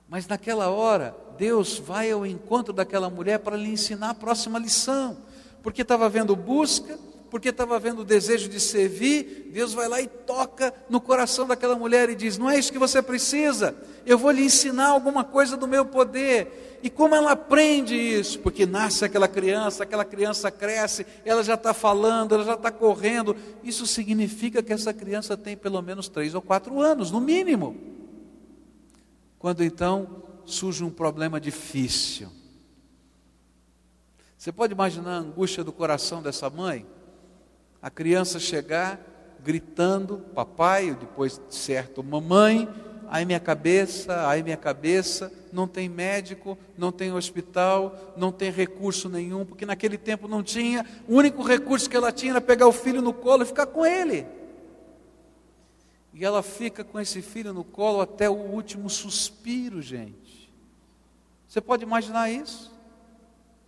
Mas 0.07 0.27
naquela 0.27 0.69
hora, 0.69 1.15
Deus 1.37 1.77
vai 1.77 2.11
ao 2.11 2.25
encontro 2.25 2.73
daquela 2.73 3.09
mulher 3.09 3.39
para 3.39 3.55
lhe 3.55 3.69
ensinar 3.69 4.11
a 4.11 4.15
próxima 4.15 4.59
lição, 4.59 5.17
porque 5.61 5.81
estava 5.81 6.09
vendo 6.09 6.35
busca, 6.35 6.97
porque 7.29 7.49
estava 7.49 7.79
vendo 7.79 7.99
o 7.99 8.05
desejo 8.05 8.49
de 8.49 8.59
servir, 8.59 9.49
Deus 9.53 9.73
vai 9.73 9.87
lá 9.87 10.01
e 10.01 10.07
toca 10.07 10.73
no 10.89 10.99
coração 10.99 11.47
daquela 11.47 11.75
mulher 11.75 12.09
e 12.09 12.15
diz: 12.15 12.37
Não 12.37 12.49
é 12.49 12.57
isso 12.57 12.71
que 12.71 12.79
você 12.79 13.01
precisa, 13.01 13.75
eu 14.05 14.17
vou 14.17 14.31
lhe 14.31 14.43
ensinar 14.43 14.87
alguma 14.87 15.23
coisa 15.23 15.55
do 15.55 15.67
meu 15.67 15.85
poder. 15.85 16.79
E 16.81 16.89
como 16.89 17.13
ela 17.13 17.33
aprende 17.33 17.95
isso? 17.95 18.39
Porque 18.39 18.65
nasce 18.65 19.03
aquela 19.03 19.27
criança, 19.27 19.83
aquela 19.83 20.05
criança 20.05 20.49
cresce, 20.49 21.05
ela 21.25 21.43
já 21.43 21.55
está 21.55 21.73
falando, 21.73 22.35
ela 22.35 22.43
já 22.43 22.53
está 22.53 22.71
correndo. 22.71 23.35
Isso 23.63 23.85
significa 23.85 24.63
que 24.63 24.71
essa 24.71 24.93
criança 24.93 25.35
tem 25.35 25.57
pelo 25.57 25.81
menos 25.81 26.07
três 26.07 26.33
ou 26.33 26.41
quatro 26.41 26.79
anos, 26.79 27.11
no 27.11 27.19
mínimo. 27.19 27.75
Quando 29.37 29.63
então 29.63 30.23
surge 30.45 30.83
um 30.83 30.89
problema 30.89 31.39
difícil. 31.39 32.29
Você 34.37 34.53
pode 34.53 34.71
imaginar 34.71 35.15
a 35.15 35.19
angústia 35.19 35.65
do 35.65 35.71
coração 35.73 36.21
dessa 36.21 36.49
mãe? 36.49 36.85
A 37.81 37.89
criança 37.89 38.39
chegar 38.39 38.99
gritando, 39.43 40.17
papai, 40.35 40.93
depois 40.93 41.41
certo, 41.49 42.03
mamãe, 42.03 42.67
ai 43.07 43.25
minha 43.25 43.39
cabeça, 43.39 44.27
ai 44.27 44.43
minha 44.43 44.57
cabeça, 44.57 45.31
não 45.51 45.67
tem 45.67 45.87
médico, 45.89 46.57
não 46.77 46.91
tem 46.91 47.11
hospital, 47.11 48.13
não 48.17 48.31
tem 48.31 48.51
recurso 48.51 49.09
nenhum, 49.09 49.45
porque 49.45 49.65
naquele 49.65 49.97
tempo 49.97 50.27
não 50.27 50.43
tinha, 50.43 50.85
o 51.07 51.15
único 51.15 51.41
recurso 51.41 51.89
que 51.89 51.95
ela 51.95 52.11
tinha 52.11 52.33
era 52.33 52.41
pegar 52.41 52.67
o 52.67 52.71
filho 52.71 53.01
no 53.01 53.13
colo 53.13 53.43
e 53.43 53.45
ficar 53.45 53.65
com 53.65 53.85
ele. 53.85 54.27
E 56.13 56.25
ela 56.25 56.43
fica 56.43 56.83
com 56.83 56.99
esse 56.99 57.21
filho 57.21 57.53
no 57.53 57.63
colo 57.63 58.01
até 58.01 58.29
o 58.29 58.33
último 58.33 58.89
suspiro, 58.89 59.81
gente. 59.81 60.51
Você 61.47 61.61
pode 61.61 61.83
imaginar 61.83 62.29
isso? 62.29 62.77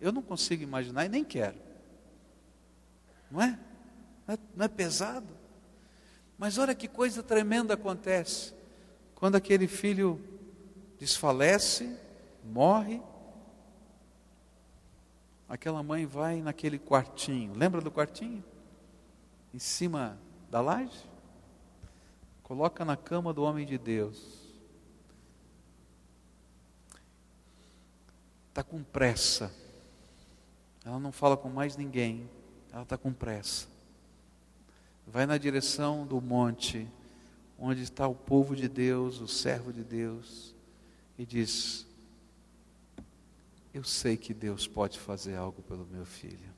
Eu 0.00 0.12
não 0.12 0.22
consigo 0.22 0.62
imaginar 0.62 1.06
e 1.06 1.08
nem 1.08 1.24
quero. 1.24 1.56
Não 3.30 3.40
é? 3.40 3.58
Não 4.32 4.34
é, 4.34 4.38
não 4.56 4.64
é 4.64 4.68
pesado? 4.68 5.28
Mas 6.38 6.56
olha 6.56 6.74
que 6.74 6.88
coisa 6.88 7.22
tremenda 7.22 7.74
acontece. 7.74 8.54
Quando 9.14 9.36
aquele 9.36 9.68
filho 9.68 10.20
desfalece, 10.98 11.94
morre, 12.42 13.02
aquela 15.48 15.82
mãe 15.82 16.06
vai 16.06 16.40
naquele 16.40 16.78
quartinho. 16.78 17.54
Lembra 17.54 17.80
do 17.80 17.90
quartinho? 17.90 18.42
Em 19.52 19.58
cima 19.58 20.18
da 20.50 20.60
laje? 20.60 21.08
Coloca 22.42 22.84
na 22.84 22.96
cama 22.96 23.32
do 23.32 23.42
homem 23.42 23.66
de 23.66 23.76
Deus. 23.76 24.40
Está 28.48 28.62
com 28.62 28.82
pressa. 28.82 29.54
Ela 30.84 30.98
não 30.98 31.12
fala 31.12 31.36
com 31.36 31.48
mais 31.48 31.76
ninguém. 31.76 32.28
Ela 32.72 32.82
está 32.82 32.96
com 32.96 33.12
pressa. 33.12 33.71
Vai 35.06 35.26
na 35.26 35.36
direção 35.36 36.06
do 36.06 36.20
monte, 36.20 36.88
onde 37.58 37.82
está 37.82 38.06
o 38.06 38.14
povo 38.14 38.56
de 38.56 38.68
Deus, 38.68 39.20
o 39.20 39.28
servo 39.28 39.72
de 39.72 39.84
Deus, 39.84 40.54
e 41.18 41.26
diz: 41.26 41.86
Eu 43.72 43.84
sei 43.84 44.16
que 44.16 44.32
Deus 44.32 44.66
pode 44.66 44.98
fazer 44.98 45.36
algo 45.36 45.62
pelo 45.62 45.86
meu 45.86 46.04
filho. 46.04 46.52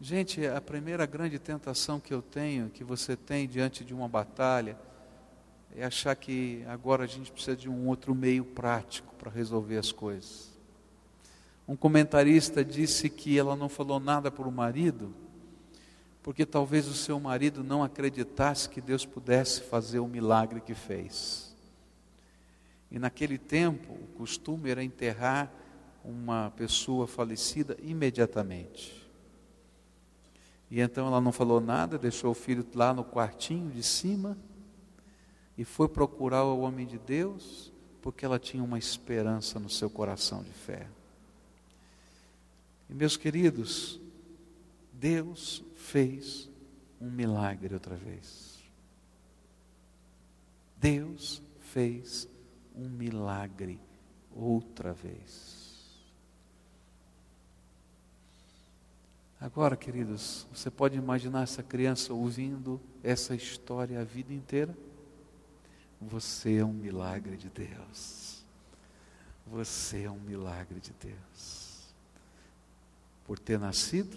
Gente, 0.00 0.44
a 0.44 0.60
primeira 0.60 1.06
grande 1.06 1.38
tentação 1.38 2.00
que 2.00 2.12
eu 2.12 2.20
tenho, 2.20 2.68
que 2.70 2.82
você 2.82 3.14
tem 3.16 3.46
diante 3.46 3.84
de 3.84 3.94
uma 3.94 4.08
batalha, 4.08 4.76
é 5.76 5.84
achar 5.84 6.14
que 6.16 6.64
agora 6.66 7.04
a 7.04 7.06
gente 7.06 7.30
precisa 7.30 7.56
de 7.56 7.68
um 7.68 7.86
outro 7.86 8.14
meio 8.14 8.44
prático 8.44 9.14
para 9.14 9.30
resolver 9.30 9.78
as 9.78 9.92
coisas. 9.92 10.51
Um 11.66 11.76
comentarista 11.76 12.64
disse 12.64 13.08
que 13.08 13.38
ela 13.38 13.54
não 13.54 13.68
falou 13.68 14.00
nada 14.00 14.30
para 14.30 14.48
o 14.48 14.52
marido, 14.52 15.14
porque 16.22 16.44
talvez 16.44 16.86
o 16.86 16.94
seu 16.94 17.18
marido 17.18 17.64
não 17.64 17.82
acreditasse 17.82 18.68
que 18.68 18.80
Deus 18.80 19.04
pudesse 19.04 19.62
fazer 19.62 19.98
o 19.98 20.08
milagre 20.08 20.60
que 20.60 20.74
fez. 20.74 21.56
E 22.90 22.98
naquele 22.98 23.38
tempo, 23.38 23.92
o 23.92 24.06
costume 24.18 24.70
era 24.70 24.84
enterrar 24.84 25.52
uma 26.04 26.50
pessoa 26.50 27.06
falecida 27.06 27.76
imediatamente. 27.82 29.02
E 30.70 30.80
então 30.80 31.06
ela 31.06 31.20
não 31.20 31.32
falou 31.32 31.60
nada, 31.60 31.98
deixou 31.98 32.30
o 32.30 32.34
filho 32.34 32.66
lá 32.74 32.92
no 32.92 33.04
quartinho 33.04 33.70
de 33.70 33.82
cima 33.82 34.36
e 35.56 35.64
foi 35.64 35.88
procurar 35.88 36.44
o 36.44 36.60
homem 36.60 36.86
de 36.86 36.98
Deus, 36.98 37.72
porque 38.00 38.24
ela 38.24 38.38
tinha 38.38 38.64
uma 38.64 38.78
esperança 38.78 39.60
no 39.60 39.68
seu 39.68 39.90
coração 39.90 40.42
de 40.42 40.50
fé. 40.50 40.88
E 42.92 42.94
meus 42.94 43.16
queridos, 43.16 43.98
Deus 44.92 45.64
fez 45.74 46.50
um 47.00 47.10
milagre 47.10 47.72
outra 47.72 47.96
vez. 47.96 48.62
Deus 50.76 51.42
fez 51.72 52.28
um 52.76 52.90
milagre 52.90 53.80
outra 54.30 54.92
vez. 54.92 56.04
Agora, 59.40 59.74
queridos, 59.74 60.46
você 60.52 60.70
pode 60.70 60.94
imaginar 60.94 61.44
essa 61.44 61.62
criança 61.62 62.12
ouvindo 62.12 62.78
essa 63.02 63.34
história 63.34 64.02
a 64.02 64.04
vida 64.04 64.34
inteira? 64.34 64.76
Você 65.98 66.56
é 66.56 66.64
um 66.64 66.74
milagre 66.74 67.38
de 67.38 67.48
Deus. 67.48 68.44
Você 69.46 70.02
é 70.02 70.10
um 70.10 70.20
milagre 70.20 70.78
de 70.78 70.92
Deus 70.92 71.71
por 73.24 73.38
ter 73.38 73.58
nascido 73.58 74.16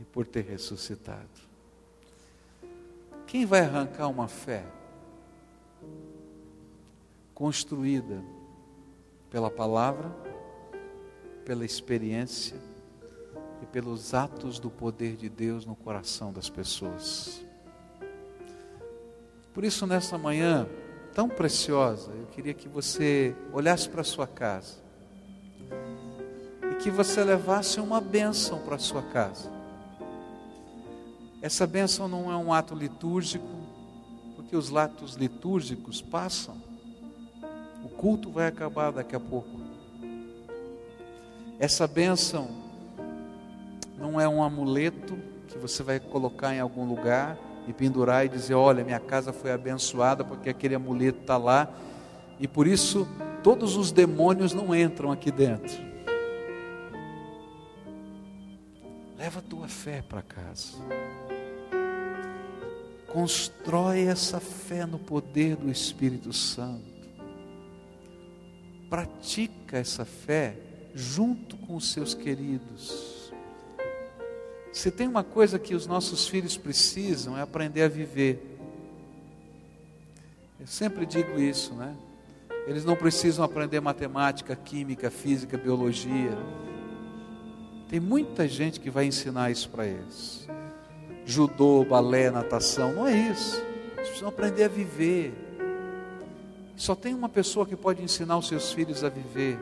e 0.00 0.04
por 0.04 0.26
ter 0.26 0.44
ressuscitado. 0.44 1.28
Quem 3.26 3.46
vai 3.46 3.60
arrancar 3.60 4.08
uma 4.08 4.28
fé 4.28 4.64
construída 7.34 8.22
pela 9.30 9.50
palavra, 9.50 10.10
pela 11.44 11.64
experiência 11.64 12.56
e 13.62 13.66
pelos 13.66 14.12
atos 14.12 14.58
do 14.58 14.70
poder 14.70 15.16
de 15.16 15.28
Deus 15.28 15.64
no 15.64 15.74
coração 15.74 16.32
das 16.32 16.50
pessoas? 16.50 17.44
Por 19.54 19.64
isso, 19.64 19.86
nessa 19.86 20.16
manhã 20.16 20.66
tão 21.14 21.28
preciosa, 21.28 22.10
eu 22.12 22.26
queria 22.26 22.54
que 22.54 22.68
você 22.68 23.34
olhasse 23.52 23.88
para 23.88 24.00
a 24.00 24.04
sua 24.04 24.26
casa 24.26 24.82
que 26.82 26.90
você 26.90 27.22
levasse 27.22 27.78
uma 27.80 28.00
bênção 28.00 28.58
para 28.58 28.76
sua 28.76 29.02
casa. 29.02 29.48
Essa 31.40 31.64
bênção 31.64 32.08
não 32.08 32.30
é 32.30 32.36
um 32.36 32.52
ato 32.52 32.74
litúrgico, 32.74 33.46
porque 34.34 34.56
os 34.56 34.74
atos 34.74 35.14
litúrgicos 35.14 36.02
passam. 36.02 36.56
O 37.84 37.88
culto 37.88 38.30
vai 38.30 38.48
acabar 38.48 38.90
daqui 38.90 39.14
a 39.14 39.20
pouco. 39.20 39.60
Essa 41.60 41.86
bênção 41.86 42.48
não 43.96 44.20
é 44.20 44.28
um 44.28 44.42
amuleto 44.42 45.16
que 45.46 45.58
você 45.58 45.84
vai 45.84 46.00
colocar 46.00 46.52
em 46.52 46.58
algum 46.58 46.84
lugar 46.84 47.38
e 47.68 47.72
pendurar 47.72 48.26
e 48.26 48.28
dizer: 48.28 48.54
Olha, 48.54 48.82
minha 48.82 48.98
casa 48.98 49.32
foi 49.32 49.52
abençoada 49.52 50.24
porque 50.24 50.50
aquele 50.50 50.74
amuleto 50.74 51.20
está 51.20 51.36
lá, 51.36 51.68
e 52.40 52.48
por 52.48 52.66
isso 52.66 53.06
todos 53.40 53.76
os 53.76 53.92
demônios 53.92 54.52
não 54.52 54.74
entram 54.74 55.12
aqui 55.12 55.30
dentro. 55.30 55.91
Leva 59.32 59.46
a 59.46 59.48
tua 59.48 59.68
fé 59.68 60.04
para 60.06 60.20
casa. 60.20 60.76
Constrói 63.06 64.02
essa 64.02 64.38
fé 64.38 64.84
no 64.84 64.98
poder 64.98 65.56
do 65.56 65.70
Espírito 65.70 66.34
Santo. 66.34 66.84
Pratica 68.90 69.78
essa 69.78 70.04
fé 70.04 70.58
junto 70.94 71.56
com 71.56 71.76
os 71.76 71.92
seus 71.92 72.12
queridos. 72.12 73.32
Se 74.70 74.90
tem 74.90 75.08
uma 75.08 75.24
coisa 75.24 75.58
que 75.58 75.74
os 75.74 75.86
nossos 75.86 76.28
filhos 76.28 76.58
precisam 76.58 77.34
é 77.34 77.40
aprender 77.40 77.84
a 77.84 77.88
viver. 77.88 78.58
Eu 80.60 80.66
sempre 80.66 81.06
digo 81.06 81.40
isso, 81.40 81.72
né? 81.72 81.96
Eles 82.66 82.84
não 82.84 82.96
precisam 82.96 83.42
aprender 83.42 83.80
matemática, 83.80 84.54
química, 84.54 85.10
física, 85.10 85.56
biologia 85.56 86.36
tem 87.92 88.00
muita 88.00 88.48
gente 88.48 88.80
que 88.80 88.88
vai 88.88 89.04
ensinar 89.04 89.50
isso 89.50 89.68
para 89.68 89.86
eles. 89.86 90.48
Judô, 91.26 91.84
balé, 91.84 92.30
natação, 92.30 92.90
não 92.94 93.06
é 93.06 93.14
isso. 93.14 93.62
Eles 93.96 94.08
precisam 94.08 94.30
aprender 94.30 94.64
a 94.64 94.68
viver. 94.68 95.34
Só 96.74 96.94
tem 96.94 97.12
uma 97.12 97.28
pessoa 97.28 97.66
que 97.66 97.76
pode 97.76 98.02
ensinar 98.02 98.38
os 98.38 98.48
seus 98.48 98.72
filhos 98.72 99.04
a 99.04 99.10
viver. 99.10 99.58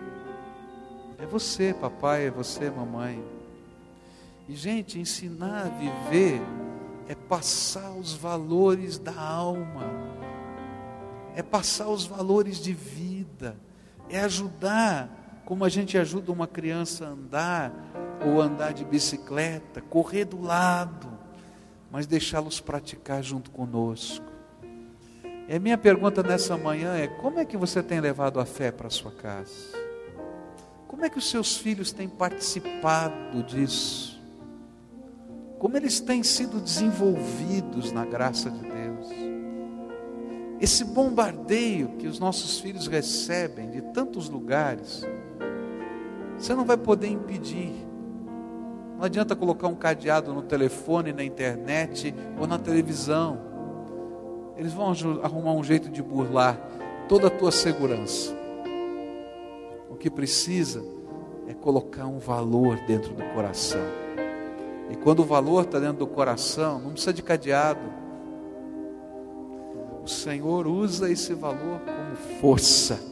É 1.19 1.27
você, 1.27 1.75
papai, 1.75 2.27
é 2.29 2.31
você, 2.31 2.71
mamãe. 2.71 3.21
E, 4.49 4.55
gente, 4.55 5.01
ensinar 5.01 5.67
a 5.67 5.69
viver 5.69 6.41
é 7.09 7.17
passar 7.17 7.91
os 7.91 8.13
valores 8.13 8.97
da 8.97 9.21
alma, 9.21 9.91
é 11.35 11.43
passar 11.43 11.89
os 11.89 12.07
valores 12.07 12.63
de 12.63 12.73
vida, 12.73 13.57
é 14.09 14.21
ajudar 14.21 15.20
como 15.51 15.65
a 15.65 15.69
gente 15.69 15.99
ajuda 15.99 16.31
uma 16.31 16.47
criança 16.47 17.07
a 17.07 17.09
andar, 17.09 17.73
ou 18.25 18.41
andar 18.41 18.73
de 18.73 18.85
bicicleta, 18.85 19.81
correr 19.81 20.25
do 20.25 20.41
lado, 20.41 21.09
mas 21.91 22.07
deixá-los 22.07 22.61
praticar 22.61 23.21
junto 23.21 23.51
conosco. 23.51 24.25
E 25.49 25.53
a 25.53 25.59
minha 25.59 25.77
pergunta 25.77 26.23
nessa 26.23 26.57
manhã 26.57 26.95
é: 26.95 27.09
como 27.09 27.41
é 27.41 27.45
que 27.45 27.57
você 27.57 27.83
tem 27.83 27.99
levado 27.99 28.39
a 28.39 28.47
fé 28.47 28.71
para 28.71 28.87
a 28.87 28.91
sua 28.91 29.11
casa? 29.11 29.77
Como 30.87 31.05
é 31.05 31.11
que 31.11 31.19
os 31.19 31.29
seus 31.29 31.57
filhos 31.57 31.91
têm 31.91 32.09
participado 32.09 33.43
disso? 33.43 34.23
Como 35.59 35.77
eles 35.77 35.99
têm 35.99 36.23
sido 36.23 36.61
desenvolvidos 36.61 37.91
na 37.91 38.05
graça 38.05 38.49
de 38.53 38.61
Deus? 38.61 39.09
Esse 40.61 40.85
bombardeio 40.85 41.97
que 41.99 42.07
os 42.07 42.21
nossos 42.21 42.61
filhos 42.61 42.87
recebem 42.87 43.69
de 43.71 43.81
tantos 43.81 44.29
lugares, 44.29 45.05
você 46.41 46.55
não 46.55 46.65
vai 46.65 46.79
poder 46.79 47.09
impedir. 47.09 47.71
Não 48.97 49.05
adianta 49.05 49.37
colocar 49.37 49.69
um 49.69 49.75
cadeado 49.75 50.33
no 50.33 50.43
telefone, 50.43 51.13
na 51.13 51.23
internet 51.23 52.15
ou 52.39 52.47
na 52.47 52.59
televisão. 52.59 53.39
eles 54.57 54.73
vão 54.73 54.93
arrumar 55.23 55.53
um 55.53 55.63
jeito 55.63 55.91
de 55.91 56.03
burlar 56.03 56.59
toda 57.09 57.27
a 57.27 57.31
tua 57.31 57.53
segurança. 57.53 58.35
O 59.91 59.97
que 59.97 60.11
precisa 60.11 60.83
é 61.47 61.53
colocar 61.53 62.07
um 62.07 62.19
valor 62.19 62.77
dentro 62.87 63.13
do 63.13 63.23
coração. 63.35 63.81
E 64.91 64.97
quando 64.97 65.21
o 65.21 65.25
valor 65.25 65.65
está 65.65 65.79
dentro 65.79 65.99
do 65.99 66.07
coração, 66.07 66.81
não 66.81 66.93
precisa 66.93 67.13
de 67.13 67.23
cadeado. 67.23 67.81
O 70.03 70.09
Senhor 70.09 70.67
usa 70.67 71.11
esse 71.11 71.35
valor 71.35 71.81
como 71.81 72.17
força. 72.41 73.10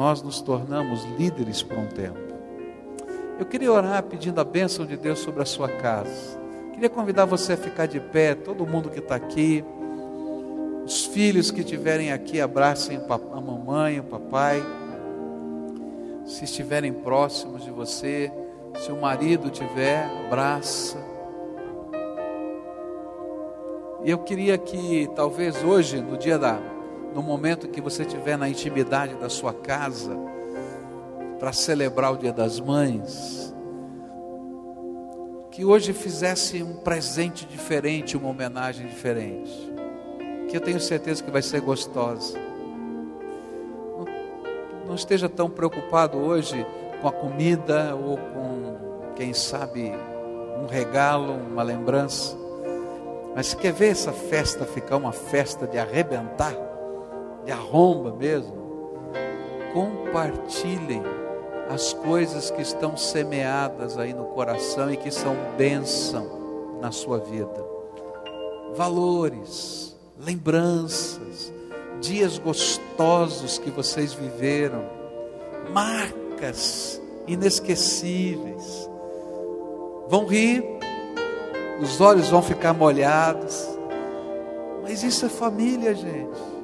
Nós 0.00 0.22
nos 0.22 0.40
tornamos 0.40 1.04
líderes 1.18 1.62
por 1.62 1.76
um 1.76 1.86
tempo. 1.86 2.18
Eu 3.38 3.44
queria 3.44 3.70
orar 3.70 4.02
pedindo 4.02 4.40
a 4.40 4.44
bênção 4.44 4.86
de 4.86 4.96
Deus 4.96 5.18
sobre 5.18 5.42
a 5.42 5.44
sua 5.44 5.68
casa. 5.68 6.40
Queria 6.72 6.88
convidar 6.88 7.26
você 7.26 7.52
a 7.52 7.56
ficar 7.58 7.84
de 7.84 8.00
pé, 8.00 8.34
todo 8.34 8.66
mundo 8.66 8.88
que 8.88 8.98
está 8.98 9.16
aqui. 9.16 9.62
Os 10.86 11.04
filhos 11.04 11.50
que 11.50 11.60
estiverem 11.60 12.12
aqui, 12.12 12.40
abracem 12.40 12.96
a 12.96 13.40
mamãe, 13.42 14.00
o 14.00 14.04
papai. 14.04 14.64
Se 16.24 16.44
estiverem 16.44 16.94
próximos 16.94 17.62
de 17.62 17.70
você, 17.70 18.32
se 18.78 18.90
o 18.90 18.98
marido 18.98 19.50
tiver, 19.50 20.06
abraça. 20.24 20.96
E 24.02 24.10
eu 24.10 24.16
queria 24.20 24.56
que 24.56 25.10
talvez 25.14 25.62
hoje, 25.62 26.00
no 26.00 26.16
dia 26.16 26.38
da, 26.38 26.58
no 27.14 27.22
momento 27.22 27.68
que 27.68 27.80
você 27.80 28.02
estiver 28.02 28.36
na 28.36 28.48
intimidade 28.48 29.14
da 29.14 29.28
sua 29.28 29.52
casa, 29.52 30.16
para 31.38 31.52
celebrar 31.52 32.12
o 32.12 32.16
Dia 32.16 32.32
das 32.32 32.60
Mães, 32.60 33.54
que 35.50 35.64
hoje 35.64 35.92
fizesse 35.92 36.62
um 36.62 36.76
presente 36.76 37.46
diferente, 37.46 38.16
uma 38.16 38.28
homenagem 38.28 38.86
diferente 38.86 39.70
que 40.50 40.56
eu 40.56 40.60
tenho 40.60 40.80
certeza 40.80 41.22
que 41.22 41.30
vai 41.30 41.42
ser 41.42 41.60
gostosa. 41.60 42.36
Não, 43.96 44.04
não 44.88 44.94
esteja 44.96 45.28
tão 45.28 45.48
preocupado 45.48 46.18
hoje 46.18 46.66
com 47.00 47.06
a 47.06 47.12
comida 47.12 47.94
ou 47.94 48.16
com, 48.16 49.12
quem 49.14 49.32
sabe, 49.32 49.92
um 50.60 50.66
regalo, 50.66 51.34
uma 51.34 51.62
lembrança. 51.62 52.36
Mas 53.34 53.46
se 53.46 53.56
quer 53.56 53.72
ver 53.72 53.90
essa 53.90 54.12
festa 54.12 54.64
ficar 54.64 54.96
uma 54.96 55.12
festa 55.12 55.68
de 55.68 55.78
arrebentar, 55.78 56.56
de 57.44 57.52
arromba 57.52 58.12
mesmo, 58.12 58.54
compartilhem 59.72 61.02
as 61.68 61.92
coisas 61.92 62.50
que 62.50 62.62
estão 62.62 62.96
semeadas 62.96 63.96
aí 63.96 64.12
no 64.12 64.24
coração 64.26 64.92
e 64.92 64.96
que 64.96 65.10
são 65.10 65.36
bênção 65.56 66.78
na 66.80 66.90
sua 66.90 67.18
vida. 67.18 67.64
Valores, 68.74 69.96
lembranças, 70.18 71.52
dias 72.00 72.38
gostosos 72.38 73.58
que 73.58 73.70
vocês 73.70 74.12
viveram, 74.12 74.84
marcas 75.72 77.00
inesquecíveis. 77.26 78.90
Vão 80.08 80.26
rir, 80.26 80.64
os 81.80 82.00
olhos 82.00 82.28
vão 82.28 82.42
ficar 82.42 82.72
molhados, 82.72 83.68
mas 84.82 85.04
isso 85.04 85.26
é 85.26 85.28
família, 85.28 85.94
gente. 85.94 86.59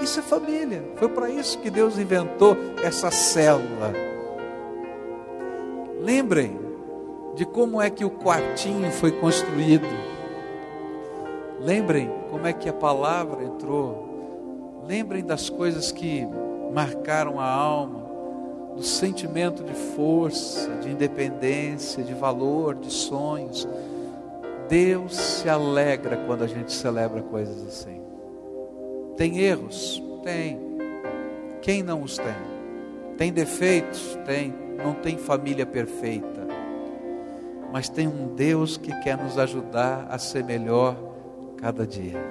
Isso 0.00 0.20
é 0.20 0.22
família. 0.22 0.82
Foi 0.96 1.08
para 1.08 1.30
isso 1.30 1.58
que 1.58 1.70
Deus 1.70 1.98
inventou 1.98 2.56
essa 2.82 3.10
célula. 3.10 3.92
Lembrem 6.00 6.58
de 7.34 7.44
como 7.44 7.80
é 7.80 7.90
que 7.90 8.04
o 8.04 8.10
quartinho 8.10 8.90
foi 8.92 9.12
construído. 9.12 9.86
Lembrem 11.60 12.10
como 12.30 12.46
é 12.46 12.52
que 12.52 12.68
a 12.68 12.72
palavra 12.72 13.42
entrou. 13.42 14.82
Lembrem 14.86 15.24
das 15.24 15.50
coisas 15.50 15.90
que 15.90 16.26
marcaram 16.72 17.40
a 17.40 17.46
alma, 17.46 18.06
do 18.76 18.82
sentimento 18.82 19.64
de 19.64 19.72
força, 19.72 20.68
de 20.76 20.90
independência, 20.90 22.04
de 22.04 22.14
valor, 22.14 22.74
de 22.74 22.90
sonhos. 22.90 23.66
Deus 24.68 25.16
se 25.16 25.48
alegra 25.48 26.16
quando 26.26 26.44
a 26.44 26.46
gente 26.46 26.72
celebra 26.72 27.22
coisas 27.22 27.66
assim. 27.66 28.05
Tem 29.16 29.38
erros? 29.40 30.02
Tem. 30.22 30.60
Quem 31.62 31.82
não 31.82 32.02
os 32.02 32.16
tem? 32.16 32.36
Tem 33.16 33.32
defeitos? 33.32 34.18
Tem. 34.26 34.54
Não 34.76 34.94
tem 34.94 35.16
família 35.16 35.64
perfeita. 35.64 36.46
Mas 37.72 37.88
tem 37.88 38.06
um 38.06 38.34
Deus 38.34 38.76
que 38.76 38.92
quer 39.00 39.16
nos 39.16 39.38
ajudar 39.38 40.06
a 40.10 40.18
ser 40.18 40.44
melhor 40.44 40.96
cada 41.56 41.86
dia. 41.86 42.22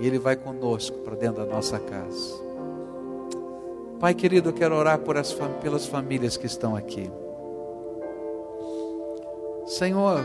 E 0.00 0.06
Ele 0.06 0.18
vai 0.18 0.36
conosco 0.36 0.98
para 0.98 1.14
dentro 1.14 1.44
da 1.44 1.52
nossa 1.52 1.78
casa. 1.78 2.48
Pai 3.98 4.14
querido, 4.14 4.50
eu 4.50 4.52
quero 4.52 4.76
orar 4.76 5.00
as, 5.16 5.34
pelas 5.60 5.86
famílias 5.86 6.36
que 6.36 6.46
estão 6.46 6.76
aqui. 6.76 7.10
Senhor, 9.66 10.24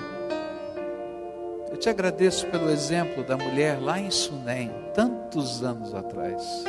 eu 1.74 1.78
te 1.80 1.89
agradeço 1.89 2.45
pelo 2.47 2.69
exemplo 2.69 3.24
da 3.24 3.36
mulher 3.36 3.82
lá 3.82 3.99
em 3.99 4.11
Sunem, 4.11 4.71
tantos 4.93 5.63
anos 5.63 5.91
atrás. 5.95 6.63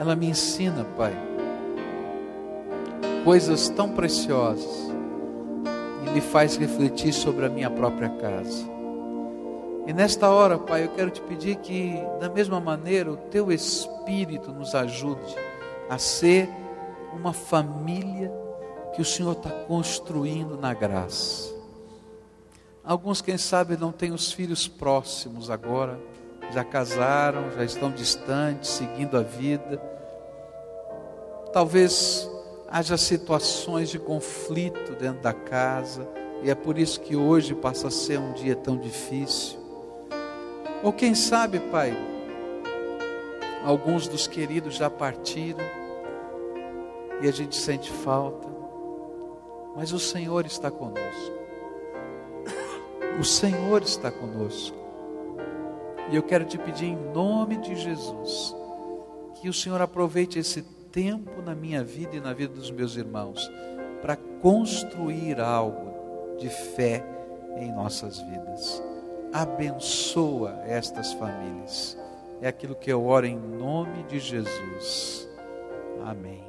Ela 0.00 0.16
me 0.16 0.26
ensina, 0.26 0.86
Pai, 0.96 1.12
coisas 3.24 3.68
tão 3.68 3.90
preciosas 3.90 4.90
e 6.06 6.10
me 6.10 6.20
faz 6.22 6.56
refletir 6.56 7.12
sobre 7.12 7.44
a 7.44 7.50
minha 7.50 7.68
própria 7.68 8.08
casa. 8.08 8.64
E 9.86 9.92
nesta 9.92 10.30
hora, 10.30 10.56
Pai, 10.56 10.84
eu 10.84 10.88
quero 10.88 11.10
te 11.10 11.20
pedir 11.20 11.56
que, 11.56 12.02
da 12.18 12.30
mesma 12.30 12.58
maneira, 12.58 13.12
o 13.12 13.18
teu 13.18 13.52
Espírito 13.52 14.50
nos 14.50 14.74
ajude 14.74 15.36
a 15.90 15.98
ser 15.98 16.48
uma 17.12 17.34
família 17.34 18.32
que 18.94 19.02
o 19.02 19.04
Senhor 19.04 19.32
está 19.32 19.50
construindo 19.50 20.56
na 20.56 20.72
graça. 20.72 21.51
Alguns, 22.84 23.22
quem 23.22 23.38
sabe, 23.38 23.76
não 23.76 23.92
têm 23.92 24.10
os 24.10 24.32
filhos 24.32 24.66
próximos 24.66 25.48
agora, 25.50 26.00
já 26.52 26.64
casaram, 26.64 27.52
já 27.52 27.64
estão 27.64 27.92
distantes, 27.92 28.70
seguindo 28.70 29.16
a 29.16 29.22
vida. 29.22 29.80
Talvez 31.52 32.28
haja 32.68 32.96
situações 32.96 33.88
de 33.88 34.00
conflito 34.00 34.96
dentro 34.96 35.22
da 35.22 35.32
casa, 35.32 36.08
e 36.42 36.50
é 36.50 36.56
por 36.56 36.76
isso 36.76 37.00
que 37.00 37.14
hoje 37.14 37.54
passa 37.54 37.86
a 37.86 37.90
ser 37.90 38.18
um 38.18 38.32
dia 38.32 38.56
tão 38.56 38.76
difícil. 38.76 39.60
Ou 40.82 40.92
quem 40.92 41.14
sabe, 41.14 41.60
Pai, 41.60 41.96
alguns 43.64 44.08
dos 44.08 44.26
queridos 44.26 44.74
já 44.74 44.90
partiram 44.90 45.64
e 47.20 47.28
a 47.28 47.30
gente 47.30 47.54
sente 47.54 47.92
falta, 47.92 48.48
mas 49.76 49.92
o 49.92 50.00
Senhor 50.00 50.44
está 50.46 50.68
conosco. 50.68 51.41
O 53.18 53.24
Senhor 53.24 53.82
está 53.82 54.10
conosco. 54.10 54.76
E 56.10 56.16
eu 56.16 56.22
quero 56.22 56.44
te 56.44 56.58
pedir 56.58 56.86
em 56.86 56.96
nome 56.96 57.56
de 57.56 57.74
Jesus 57.74 58.54
que 59.40 59.48
o 59.48 59.52
Senhor 59.52 59.80
aproveite 59.80 60.38
esse 60.38 60.62
tempo 60.90 61.42
na 61.42 61.54
minha 61.54 61.82
vida 61.82 62.16
e 62.16 62.20
na 62.20 62.32
vida 62.32 62.54
dos 62.54 62.70
meus 62.70 62.96
irmãos 62.96 63.50
para 64.00 64.16
construir 64.16 65.40
algo 65.40 66.36
de 66.38 66.48
fé 66.48 67.04
em 67.56 67.72
nossas 67.72 68.20
vidas 68.20 68.82
abençoa 69.32 70.62
estas 70.66 71.14
famílias. 71.14 71.96
É 72.42 72.48
aquilo 72.48 72.74
que 72.74 72.92
eu 72.92 73.06
oro 73.06 73.24
em 73.24 73.36
nome 73.36 74.02
de 74.04 74.20
Jesus. 74.20 75.28
Amém. 76.04 76.41